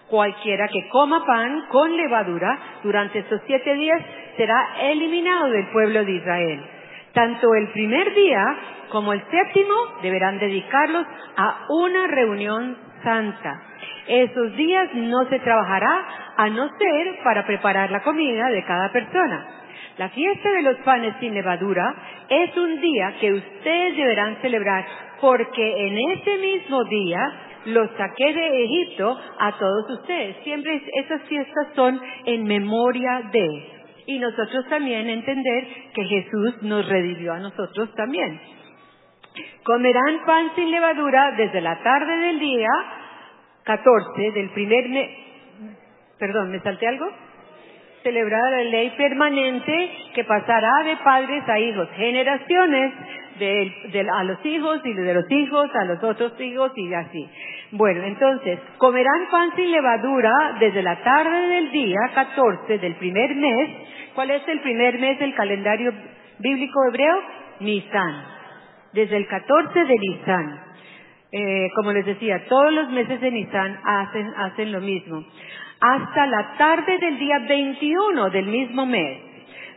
[0.10, 4.02] Cualquiera que coma pan con levadura durante estos siete días
[4.38, 6.62] será eliminado del pueblo de Israel.
[7.14, 8.44] Tanto el primer día
[8.90, 11.06] como el séptimo deberán dedicarlos
[11.36, 13.62] a una reunión santa.
[14.08, 16.06] Esos días no se trabajará
[16.38, 19.46] a no ser para preparar la comida de cada persona.
[19.98, 21.94] La fiesta de los panes sin levadura
[22.30, 24.86] es un día que ustedes deberán celebrar
[25.20, 27.20] porque en ese mismo día
[27.68, 30.38] los saqué de Egipto a todos ustedes.
[30.44, 33.48] Siempre esas fiestas son en memoria de.
[34.06, 38.40] Y nosotros también entender que Jesús nos redimió a nosotros también.
[39.64, 42.70] Comerán pan sin levadura desde la tarde del día
[43.64, 45.10] 14 del primer mes.
[46.18, 47.06] Perdón, ¿me salté algo?
[48.08, 52.94] celebrar la ley permanente que pasará de padres a hijos, generaciones
[53.40, 57.30] de, a los hijos y de los hijos a los otros hijos y así.
[57.72, 63.70] Bueno, entonces, comerán pan sin levadura desde la tarde del día 14 del primer mes.
[64.16, 65.94] ¿Cuál es el primer mes del calendario
[66.40, 67.22] bíblico hebreo?
[67.60, 68.24] Nisan.
[68.94, 70.60] Desde el 14 de Nisan.
[71.32, 75.24] Eh, como les decía, todos los meses de Nisan hacen, hacen lo mismo
[75.80, 79.20] hasta la tarde del día 21 del mismo mes.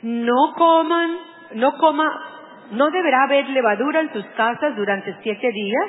[0.02, 1.10] No coman,
[1.54, 2.39] no coma,
[2.70, 5.86] no deberá haber levadura en sus casas durante siete días,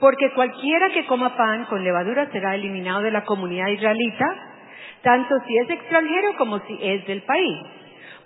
[0.00, 4.26] porque cualquiera que coma pan con levadura será eliminado de la comunidad israelita,
[5.02, 7.58] tanto si es extranjero como si es del país.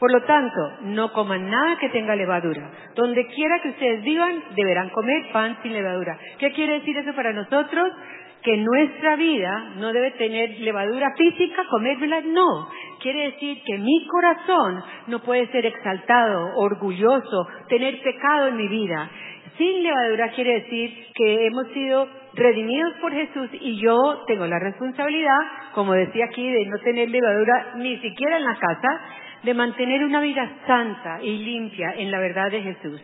[0.01, 2.71] Por lo tanto, no coman nada que tenga levadura.
[2.95, 6.19] Donde quiera que ustedes vivan, deberán comer pan sin levadura.
[6.39, 7.93] ¿Qué quiere decir eso para nosotros?
[8.43, 12.68] Que nuestra vida no debe tener levadura física, comérmela, no.
[13.01, 19.11] Quiere decir que mi corazón no puede ser exaltado, orgulloso, tener pecado en mi vida.
[19.59, 25.38] Sin levadura quiere decir que hemos sido redimidos por Jesús y yo tengo la responsabilidad,
[25.74, 29.01] como decía aquí, de no tener levadura ni siquiera en la casa,
[29.43, 33.03] de mantener una vida santa y limpia en la verdad de Jesús.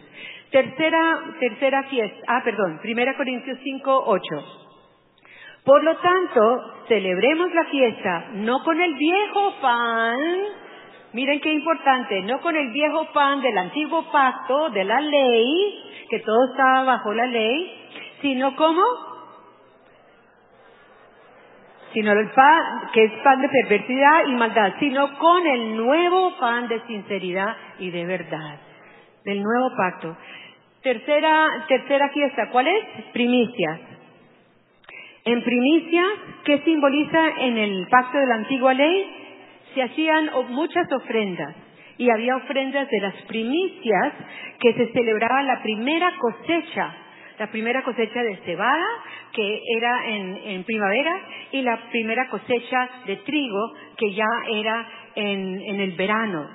[0.50, 4.65] Tercera, tercera fiesta, ah, perdón, Primera Corintios 5, 8.
[5.66, 6.40] Por lo tanto,
[6.86, 10.16] celebremos la fiesta no con el viejo pan,
[11.12, 16.20] miren qué importante, no con el viejo pan del antiguo pacto, de la ley, que
[16.20, 17.88] todo estaba bajo la ley,
[18.22, 18.80] sino como
[21.92, 26.68] sino el pan que es pan de perversidad y maldad, sino con el nuevo pan
[26.68, 28.60] de sinceridad y de verdad,
[29.24, 30.16] del nuevo pacto.
[30.80, 32.84] Tercera, tercera fiesta, ¿cuál es?
[33.12, 33.95] Primicias.
[35.26, 36.04] En primicia,
[36.44, 39.10] ¿qué simboliza en el pacto de la antigua ley?
[39.74, 41.52] Se hacían muchas ofrendas
[41.98, 44.12] y había ofrendas de las primicias
[44.60, 46.94] que se celebraba la primera cosecha,
[47.40, 48.86] la primera cosecha de cebada,
[49.32, 51.20] que era en, primavera,
[51.50, 56.48] y la primera cosecha de trigo, que ya era en, el verano.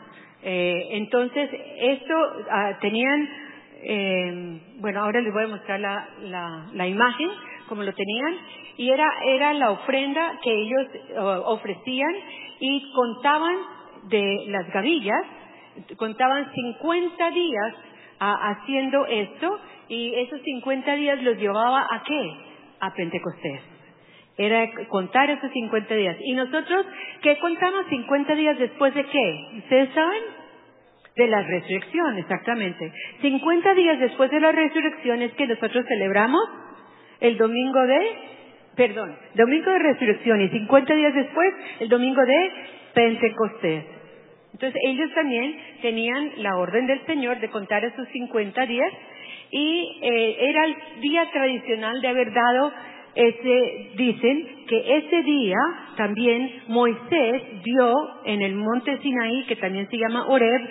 [0.43, 2.15] Eh, entonces, esto
[2.49, 3.29] ah, tenían,
[3.83, 7.29] eh, bueno, ahora les voy a mostrar la imagen,
[7.71, 8.37] como lo tenían,
[8.75, 10.87] y era, era la ofrenda que ellos
[11.45, 12.13] ofrecían
[12.59, 13.55] y contaban
[14.09, 15.21] de las gavillas,
[15.95, 17.75] contaban 50 días
[18.19, 19.57] haciendo esto
[19.87, 22.33] y esos 50 días los llevaba a qué?
[22.81, 23.61] A Pentecostés.
[24.37, 26.17] Era contar esos 50 días.
[26.19, 26.85] ¿Y nosotros
[27.21, 29.47] qué contamos 50 días después de qué?
[29.59, 30.23] ¿Ustedes saben?
[31.15, 32.91] De la resurrección, exactamente.
[33.21, 36.41] 50 días después de la resurrección es que nosotros celebramos
[37.21, 37.99] el domingo de,
[38.75, 42.51] perdón, domingo de resurrección y 50 días después el domingo de
[42.93, 43.85] Pentecostés.
[44.53, 48.91] Entonces ellos también tenían la orden del Señor de contar esos 50 días
[49.49, 52.71] y eh, era el día tradicional de haber dado
[53.15, 55.57] ese, dicen que ese día
[55.97, 57.93] también Moisés dio
[58.25, 60.61] en el monte Sinaí, que también se llama Oreb,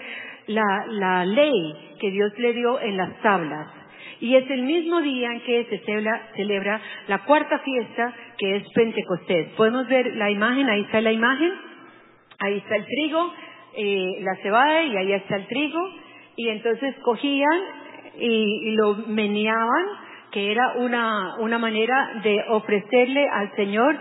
[0.47, 3.80] la, la ley que Dios le dio en las tablas.
[4.21, 8.69] Y es el mismo día en que se celebra, celebra la cuarta fiesta, que es
[8.75, 9.49] Pentecostés.
[9.57, 10.69] ¿Podemos ver la imagen?
[10.69, 11.51] Ahí está la imagen.
[12.39, 13.33] Ahí está el trigo,
[13.77, 15.81] eh, la cebada, y ahí está el trigo.
[16.37, 17.61] Y entonces cogían
[18.19, 19.87] y, lo meneaban,
[20.33, 23.99] que era una, una manera de ofrecerle al Señor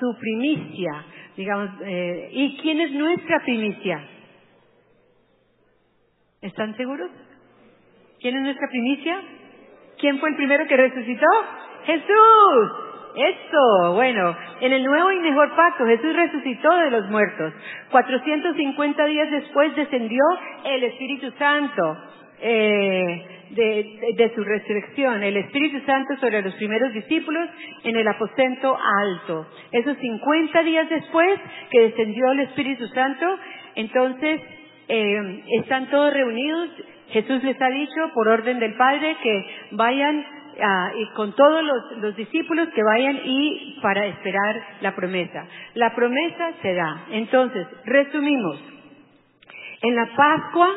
[0.00, 1.04] su primicia.
[1.36, 4.08] Digamos, eh, ¿y quién es nuestra primicia?
[6.40, 7.10] ¿Están seguros?
[8.20, 9.20] ¿Quién es nuestra primicia?
[10.02, 11.26] ¿Quién fue el primero que resucitó?
[11.84, 12.72] Jesús.
[13.14, 17.52] Eso, bueno, en el nuevo y mejor pacto Jesús resucitó de los muertos.
[17.92, 20.24] 450 días después descendió
[20.64, 21.98] el Espíritu Santo
[22.40, 27.48] eh, de, su resurrección, el Espíritu Santo sobre los primeros discípulos
[27.84, 29.46] en el aposento alto.
[29.70, 31.38] Esos 50 días después
[31.70, 33.38] que descendió el Espíritu Santo,
[33.76, 34.40] entonces
[34.88, 36.70] eh, están todos reunidos.
[37.12, 40.24] Jesús les ha dicho por orden del Padre que vayan
[40.62, 45.46] ah, y con todos los, los, discípulos que vayan y para esperar la promesa.
[45.74, 47.04] La promesa se da.
[47.10, 48.58] Entonces, resumimos.
[49.82, 50.68] En la Pascua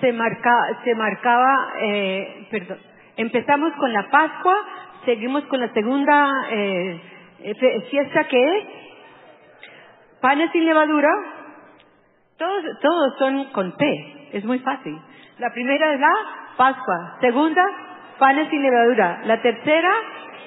[0.00, 2.48] se, marca, se marcaba, eh,
[3.16, 4.56] empezamos con la Pascua,
[5.04, 7.00] seguimos con la segunda eh,
[7.90, 8.64] fiesta que es
[10.20, 11.10] panes sin levadura,
[12.38, 14.98] todos, todos son con P, es muy fácil.
[15.38, 16.12] La primera es la
[16.56, 17.64] Pascua, segunda,
[18.20, 19.90] panes sin levadura, la tercera,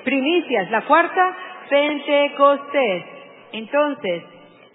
[0.05, 1.35] primicias, la cuarta,
[1.69, 3.03] Pentecostés.
[3.51, 4.23] Entonces,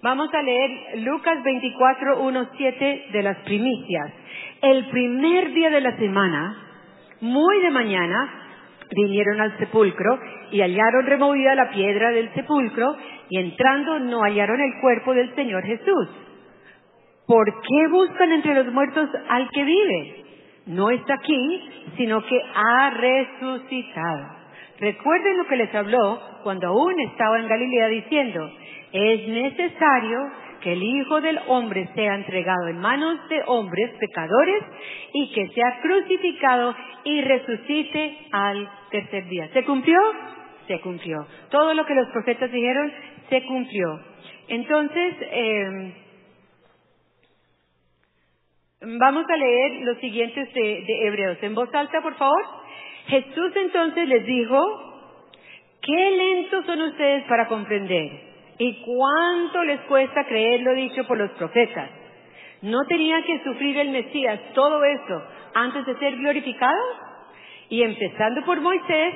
[0.03, 4.13] vamos a leer Lucas 24, 1, 7 de las primicias.
[4.61, 6.57] El primer día de la semana,
[7.23, 8.35] muy de mañana,
[8.95, 10.19] vinieron al sepulcro
[10.51, 12.97] y hallaron removida la piedra del sepulcro
[13.31, 16.09] y entrando no hallaron el cuerpo del Señor Jesús.
[17.27, 20.25] ¿Por qué buscan entre los muertos al que vive?
[20.67, 24.43] No está aquí, sino que ha resucitado.
[24.81, 28.51] Recuerden lo que les habló cuando aún estaba en Galilea diciendo,
[28.93, 30.19] es necesario
[30.61, 34.63] que el Hijo del Hombre sea entregado en manos de hombres pecadores
[35.13, 39.49] y que sea crucificado y resucite al tercer día.
[39.53, 39.99] ¿Se cumplió?
[40.69, 41.27] Se cumplió.
[41.51, 42.93] Todo lo que los profetas dijeron
[43.29, 44.01] se cumplió.
[44.49, 45.95] Entonces, eh,
[48.85, 51.39] Vamos a leer los siguientes de, Hebreos.
[51.43, 52.43] En voz alta, por favor.
[53.07, 54.59] Jesús entonces les dijo,
[55.83, 58.11] qué lentos son ustedes para comprender
[58.59, 61.91] y cuánto les cuesta creer lo dicho por los profetas.
[62.63, 65.23] ¿No tenía que sufrir el Mesías todo eso
[65.55, 66.83] antes de ser glorificado?
[67.69, 69.15] Y empezando por Moisés,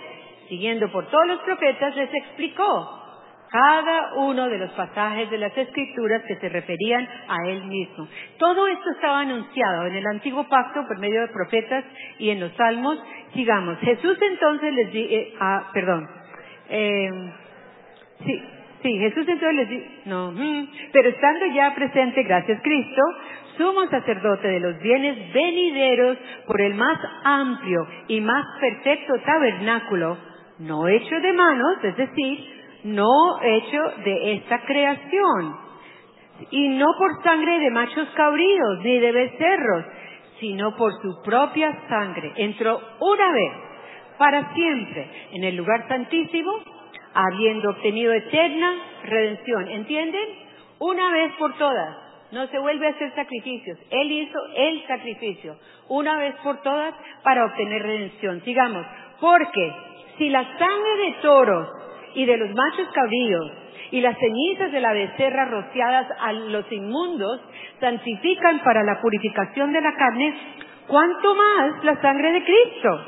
[0.48, 3.05] siguiendo por todos los profetas, les explicó
[3.50, 8.08] cada uno de los pasajes de las escrituras que se referían a él mismo.
[8.38, 11.84] Todo esto estaba anunciado en el antiguo pacto por medio de profetas
[12.18, 12.98] y en los salmos.
[13.34, 13.78] Sigamos.
[13.80, 16.08] Jesús entonces les di, eh, ah, perdón,
[16.68, 17.10] eh,
[18.24, 18.42] sí,
[18.82, 23.02] sí, Jesús entonces les di, no, mm, pero estando ya presente, gracias Cristo,
[23.56, 30.18] sumo sacerdote de los bienes venideros por el más amplio y más perfecto tabernáculo,
[30.58, 35.66] no hecho de manos, es decir, no hecho de esta creación,
[36.50, 39.84] y no por sangre de machos cabríos ni de becerros,
[40.40, 42.32] sino por su propia sangre.
[42.36, 43.52] Entró una vez,
[44.18, 46.52] para siempre, en el lugar santísimo,
[47.14, 48.74] habiendo obtenido eterna
[49.04, 49.68] redención.
[49.68, 50.26] ¿Entienden?
[50.78, 51.96] Una vez por todas.
[52.32, 53.78] No se vuelve a hacer sacrificios.
[53.90, 55.56] Él hizo el sacrificio.
[55.88, 58.42] Una vez por todas para obtener redención.
[58.42, 58.84] Sigamos.
[59.20, 59.72] Porque
[60.18, 61.68] si la sangre de toros
[62.16, 63.52] y de los machos cabríos
[63.90, 67.40] y las cenizas de la becerra rociadas a los inmundos
[67.78, 70.34] santifican para la purificación de la carne,
[70.88, 73.00] cuanto más la sangre de Cristo,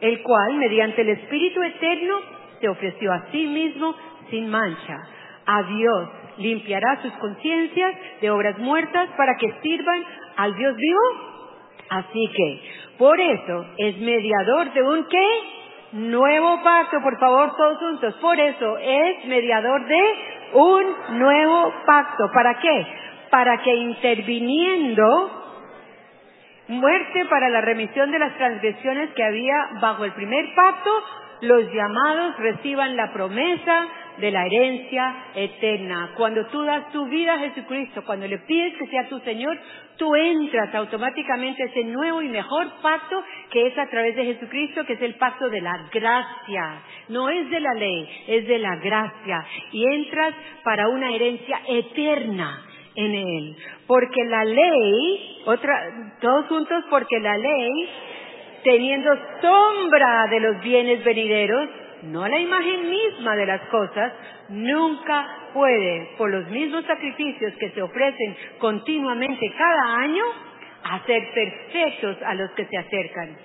[0.00, 2.16] el cual, mediante el Espíritu Eterno,
[2.60, 3.94] se ofreció a sí mismo
[4.30, 4.98] sin mancha.
[5.46, 6.08] A Dios
[6.38, 10.04] limpiará sus conciencias de obras muertas para que sirvan
[10.36, 11.00] al Dios vivo.
[11.90, 12.60] Así que,
[12.96, 15.63] por eso, es mediador de un qué?
[15.94, 18.14] Nuevo pacto, por favor, todos juntos.
[18.20, 20.02] Por eso es mediador de
[20.54, 22.30] un nuevo pacto.
[22.32, 22.86] ¿Para qué?
[23.30, 25.42] Para que interviniendo
[26.68, 30.90] muerte para la remisión de las transgresiones que había bajo el primer pacto,
[31.40, 36.12] los llamados reciban la promesa de la herencia eterna.
[36.16, 39.58] Cuando tú das tu vida a Jesucristo, cuando le pides que sea tu Señor,
[39.96, 44.84] tú entras automáticamente a ese nuevo y mejor pacto que es a través de Jesucristo,
[44.84, 46.82] que es el pacto de la gracia.
[47.08, 49.44] No es de la ley, es de la gracia.
[49.72, 52.62] Y entras para una herencia eterna
[52.96, 53.56] en Él.
[53.86, 55.76] Porque la ley, otra,
[56.20, 57.88] todos juntos, porque la ley,
[58.64, 59.10] teniendo
[59.40, 61.68] sombra de los bienes venideros,
[62.04, 64.12] no la imagen misma de las cosas,
[64.48, 70.24] nunca puede, por los mismos sacrificios que se ofrecen continuamente cada año,
[70.82, 73.36] hacer perfectos a los que se acercan.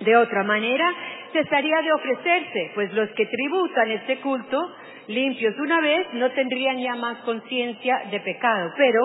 [0.00, 0.92] De otra manera,
[1.32, 4.58] cesaría de ofrecerse, pues los que tributan este culto,
[5.06, 8.72] limpios una vez, no tendrían ya más conciencia de pecado.
[8.76, 9.00] Pero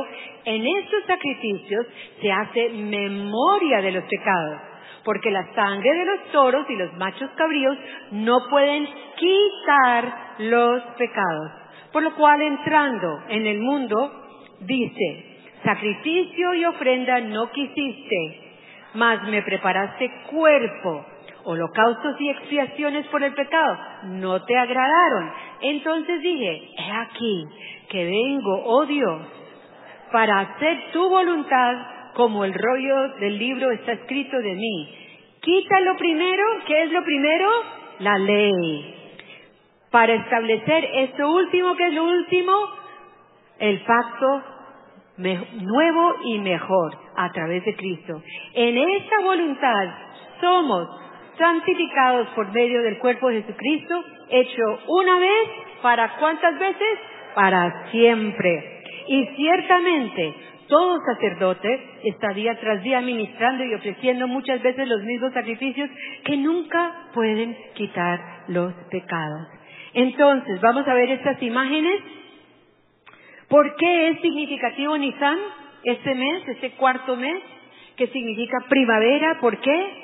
[0.46, 1.86] en estos sacrificios
[2.22, 4.77] se hace memoria de los pecados
[5.08, 7.78] porque la sangre de los toros y los machos cabríos
[8.12, 8.86] no pueden
[9.16, 11.52] quitar los pecados.
[11.94, 13.96] Por lo cual entrando en el mundo,
[14.60, 18.52] dice, sacrificio y ofrenda no quisiste,
[18.96, 21.06] mas me preparaste cuerpo,
[21.46, 23.78] holocaustos y expiaciones por el pecado,
[24.08, 25.32] no te agradaron.
[25.62, 27.46] Entonces dije, he aquí
[27.88, 29.22] que vengo, oh Dios,
[30.12, 34.90] para hacer tu voluntad como el rollo del libro está escrito de mí.
[35.40, 37.48] Quita lo primero, ¿qué es lo primero?
[38.00, 38.96] La ley.
[39.92, 42.54] Para establecer esto último, ¿qué es lo último?
[43.60, 44.44] El pacto
[45.18, 48.20] nuevo y mejor a través de Cristo.
[48.56, 49.88] En esta voluntad
[50.42, 50.88] somos
[51.38, 55.50] santificados por medio del cuerpo de Jesucristo, hecho una vez,
[55.84, 57.00] ¿para cuántas veces?
[57.36, 58.82] Para siempre.
[59.08, 65.34] Y ciertamente todo sacerdote está día tras día ministrando y ofreciendo muchas veces los mismos
[65.34, 65.90] sacrificios
[66.26, 69.48] que nunca pueden quitar los pecados.
[69.94, 72.02] Entonces, vamos a ver estas imágenes.
[73.48, 75.38] ¿Por qué es significativo Nisan
[75.84, 77.42] este mes, este cuarto mes,
[77.96, 79.40] que significa primavera?
[79.40, 80.04] ¿Por qué?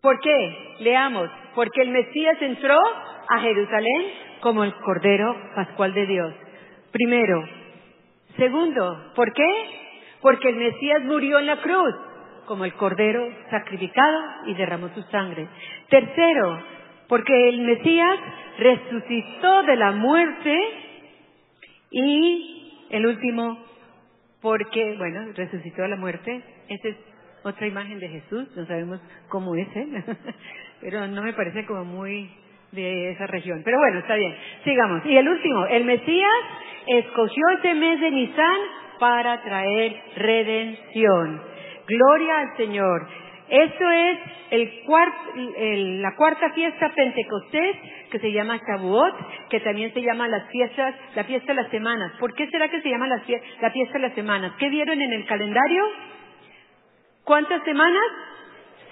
[0.00, 0.76] ¿Por qué?
[0.80, 1.30] Leamos.
[1.54, 2.78] Porque el Mesías entró
[3.28, 4.06] a Jerusalén
[4.40, 6.34] como el Cordero Pascual de Dios.
[6.90, 7.61] Primero,
[8.36, 9.48] Segundo, ¿por qué?
[10.20, 11.94] Porque el Mesías murió en la cruz
[12.46, 15.48] como el Cordero sacrificado y derramó su sangre.
[15.88, 16.62] Tercero,
[17.08, 18.18] porque el Mesías
[18.58, 20.58] resucitó de la muerte
[21.90, 23.58] y el último,
[24.40, 26.42] porque, bueno, resucitó de la muerte.
[26.68, 26.96] Esa es
[27.44, 30.04] otra imagen de Jesús, no sabemos cómo es él,
[30.80, 32.30] pero no me parece como muy
[32.72, 33.62] de esa región.
[33.64, 35.04] Pero bueno, está bien, sigamos.
[35.04, 36.40] Y el último, el Mesías
[36.86, 38.60] escogió este mes de Nisan
[38.98, 41.42] para traer redención.
[41.86, 43.08] Gloria al Señor.
[43.48, 44.18] Esto es
[44.50, 47.76] el la cuarta fiesta Pentecostés
[48.10, 52.12] que se llama Shavuot, que también se llama las fiestas, la fiesta de las semanas.
[52.18, 53.22] ¿Por qué será que se llama la,
[53.60, 54.52] la fiesta de las semanas?
[54.58, 55.84] ¿Qué vieron en el calendario?
[57.24, 58.02] ¿Cuántas semanas?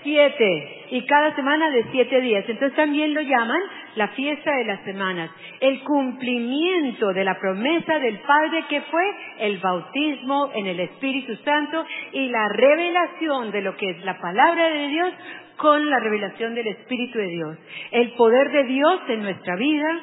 [0.03, 0.87] Siete.
[0.91, 2.45] Y cada semana de siete días.
[2.49, 3.61] Entonces también lo llaman
[3.97, 5.31] la fiesta de las semanas.
[5.61, 9.05] El cumplimiento de la promesa del Padre que fue
[9.41, 14.71] el bautismo en el Espíritu Santo y la revelación de lo que es la palabra
[14.71, 15.13] de Dios
[15.57, 17.59] con la revelación del Espíritu de Dios.
[17.91, 20.01] El poder de Dios en nuestra vida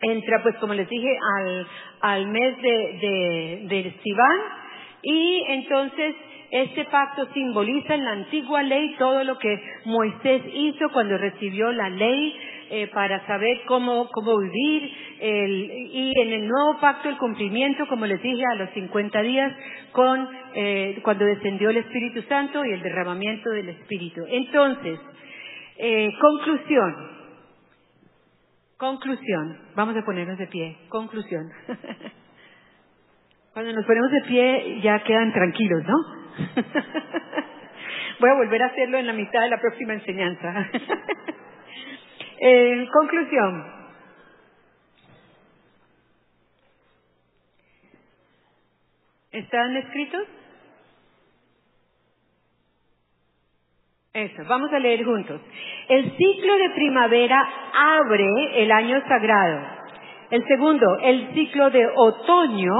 [0.00, 1.66] entra, pues como les dije, al,
[2.00, 3.94] al mes de, de, de
[5.02, 6.14] y entonces
[6.50, 11.90] este pacto simboliza en la antigua ley todo lo que Moisés hizo cuando recibió la
[11.90, 12.34] ley
[12.70, 18.22] eh, para saber cómo, cómo vivir y en el nuevo pacto el cumplimiento, como les
[18.22, 19.52] dije, a los 50 días
[19.92, 24.24] con eh, cuando descendió el Espíritu Santo y el derramamiento del Espíritu.
[24.28, 25.00] Entonces,
[25.78, 26.94] eh, conclusión.
[28.76, 29.58] Conclusión.
[29.74, 30.76] Vamos a ponernos de pie.
[30.88, 31.50] Conclusión.
[33.52, 36.17] Cuando nos ponemos de pie ya quedan tranquilos, ¿no?
[38.20, 40.68] Voy a volver a hacerlo en la mitad de la próxima enseñanza.
[42.40, 43.64] En conclusión,
[49.32, 50.22] ¿están escritos?
[54.14, 55.40] Eso, vamos a leer juntos.
[55.88, 59.60] El ciclo de primavera abre el año sagrado.
[60.30, 62.72] El segundo, el ciclo de otoño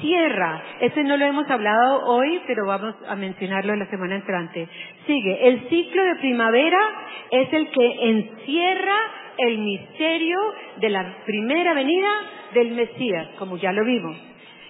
[0.00, 0.62] cierra.
[0.80, 4.68] Ese no lo hemos hablado hoy, pero vamos a mencionarlo en la semana entrante.
[5.06, 6.78] Sigue, el ciclo de primavera
[7.30, 8.96] es el que encierra
[9.38, 10.38] el misterio
[10.78, 12.08] de la primera venida
[12.54, 14.16] del Mesías, como ya lo vimos.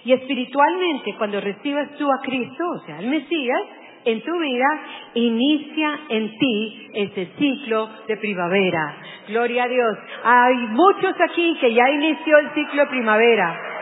[0.05, 3.62] Y espiritualmente, cuando recibas tú a Cristo, o sea, el Mesías,
[4.05, 4.67] en tu vida,
[5.14, 8.97] inicia en ti ese ciclo de primavera.
[9.27, 9.99] Gloria a Dios.
[10.23, 13.76] Hay muchos aquí que ya inició el ciclo de primavera.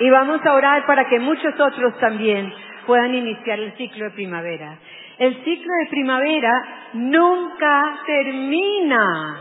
[0.00, 2.52] Y vamos a orar para que muchos otros también
[2.86, 4.78] puedan iniciar el ciclo de primavera.
[5.18, 6.50] El ciclo de primavera
[6.94, 9.36] nunca termina.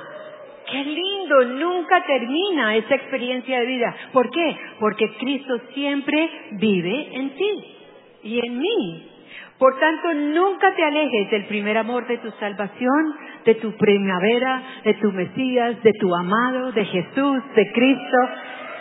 [0.69, 3.95] Qué lindo, nunca termina esa experiencia de vida.
[4.11, 4.57] ¿Por qué?
[4.79, 7.77] Porque Cristo siempre vive en ti
[8.23, 9.09] y en mí.
[9.57, 14.93] Por tanto, nunca te alejes del primer amor de tu salvación, de tu primavera, de
[14.95, 18.17] tu Mesías, de tu amado, de Jesús, de Cristo.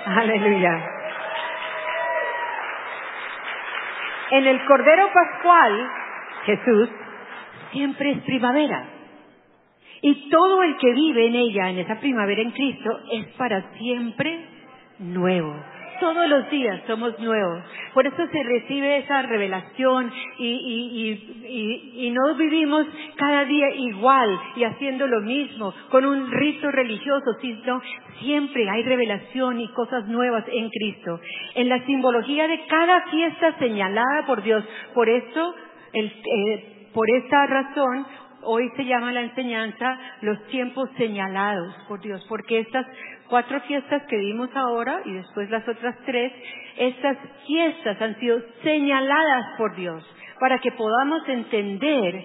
[0.07, 0.98] Aleluya.
[4.31, 5.91] En el Cordero Pascual,
[6.45, 6.89] Jesús,
[7.73, 8.85] siempre es primavera.
[10.03, 14.45] Y todo el que vive en ella, en esa primavera en Cristo, es para siempre
[14.99, 15.55] nuevo.
[16.01, 17.65] Todos los días somos nuevos.
[17.93, 21.19] Por eso se recibe esa revelación y,
[21.97, 22.87] y, no vivimos
[23.17, 27.81] cada día igual y haciendo lo mismo, con un rito religioso, sino
[28.21, 31.21] siempre hay revelación y cosas nuevas en Cristo.
[31.55, 34.65] En la simbología de cada fiesta señalada por Dios.
[34.95, 35.55] Por eso,
[35.93, 38.07] el, eh, por esta razón,
[38.43, 42.87] hoy se llama la enseñanza los tiempos señalados por Dios, porque estas
[43.29, 46.33] cuatro fiestas que vimos ahora y después las otras tres,
[46.77, 47.17] estas
[47.47, 50.05] fiestas han sido señaladas por Dios
[50.41, 52.25] para que podamos entender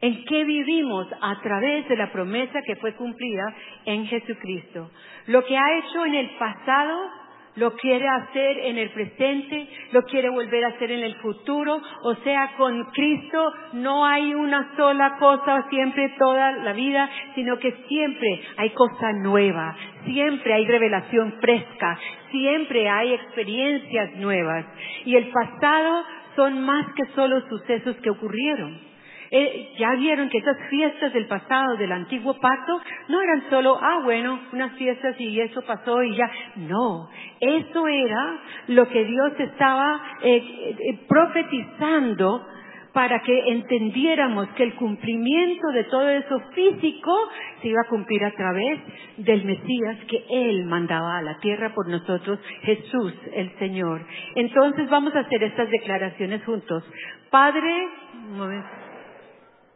[0.00, 3.54] en qué vivimos a través de la promesa que fue cumplida
[3.84, 4.90] en Jesucristo.
[5.26, 7.10] Lo que ha hecho en el pasado
[7.56, 11.80] lo quiere hacer en el presente, lo quiere volver a hacer en el futuro.
[12.02, 17.72] O sea, con Cristo no hay una sola cosa siempre toda la vida, sino que
[17.88, 21.98] siempre hay cosa nueva, siempre hay revelación fresca,
[22.30, 24.64] siempre hay experiencias nuevas.
[25.04, 26.04] Y el pasado
[26.36, 28.88] son más que solo sucesos que ocurrieron.
[29.30, 34.00] Eh, ya vieron que esas fiestas del pasado, del antiguo pacto, no eran solo, ah,
[34.04, 36.30] bueno, unas fiestas y eso pasó y ya.
[36.56, 37.08] No,
[37.40, 42.46] eso era lo que Dios estaba eh, eh, profetizando
[42.92, 47.14] para que entendiéramos que el cumplimiento de todo eso físico
[47.60, 48.80] se iba a cumplir a través
[49.18, 54.04] del Mesías que Él mandaba a la tierra por nosotros, Jesús el Señor.
[54.34, 56.82] Entonces vamos a hacer estas declaraciones juntos.
[57.30, 57.88] Padre.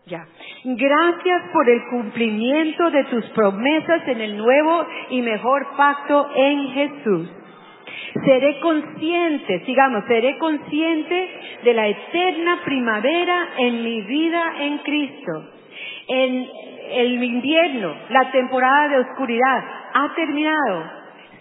[0.07, 0.27] Ya.
[0.65, 7.29] Gracias por el cumplimiento de tus promesas en el nuevo y mejor pacto en Jesús.
[8.25, 11.31] Seré consciente, sigamos, seré consciente
[11.65, 15.51] de la eterna primavera en mi vida en Cristo.
[16.09, 16.49] En
[16.91, 20.85] el invierno, la temporada de oscuridad ha terminado.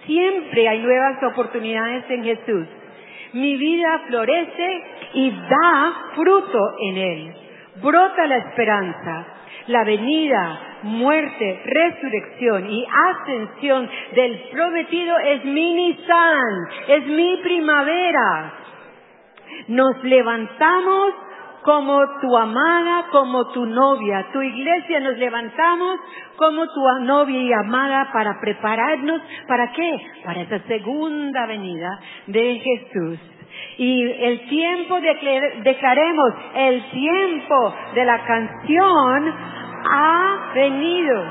[0.05, 2.67] Siempre hay nuevas oportunidades en Jesús.
[3.33, 4.83] Mi vida florece
[5.15, 7.35] y da fruto en Él
[7.81, 9.25] brota la esperanza,
[9.67, 18.53] la venida, muerte, resurrección y ascensión del prometido es mi Nisan, es mi primavera.
[19.67, 21.13] Nos levantamos
[21.63, 24.27] como tu amada, como tu novia.
[24.33, 25.99] Tu iglesia nos levantamos
[26.35, 29.21] como tu novia y amada para prepararnos.
[29.47, 29.97] ¿Para qué?
[30.25, 33.19] Para esa segunda venida de Jesús.
[33.77, 39.33] Y el tiempo, declaremos, el tiempo de la canción
[39.89, 41.23] ha venido.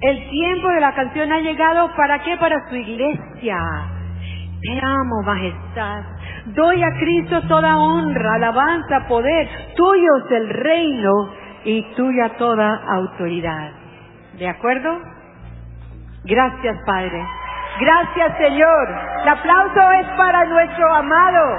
[0.00, 2.36] El tiempo de la canción ha llegado para qué?
[2.36, 3.58] Para su iglesia.
[4.60, 6.02] Te amo, majestad.
[6.46, 9.48] Doy a Cristo toda honra, alabanza, poder.
[9.76, 11.30] Tuyo es el reino
[11.64, 13.72] y tuya toda autoridad.
[14.38, 15.00] ¿De acuerdo?
[16.24, 17.24] Gracias, Padre.
[17.80, 18.88] Gracias, Señor.
[19.22, 21.58] El aplauso es para nuestro amado.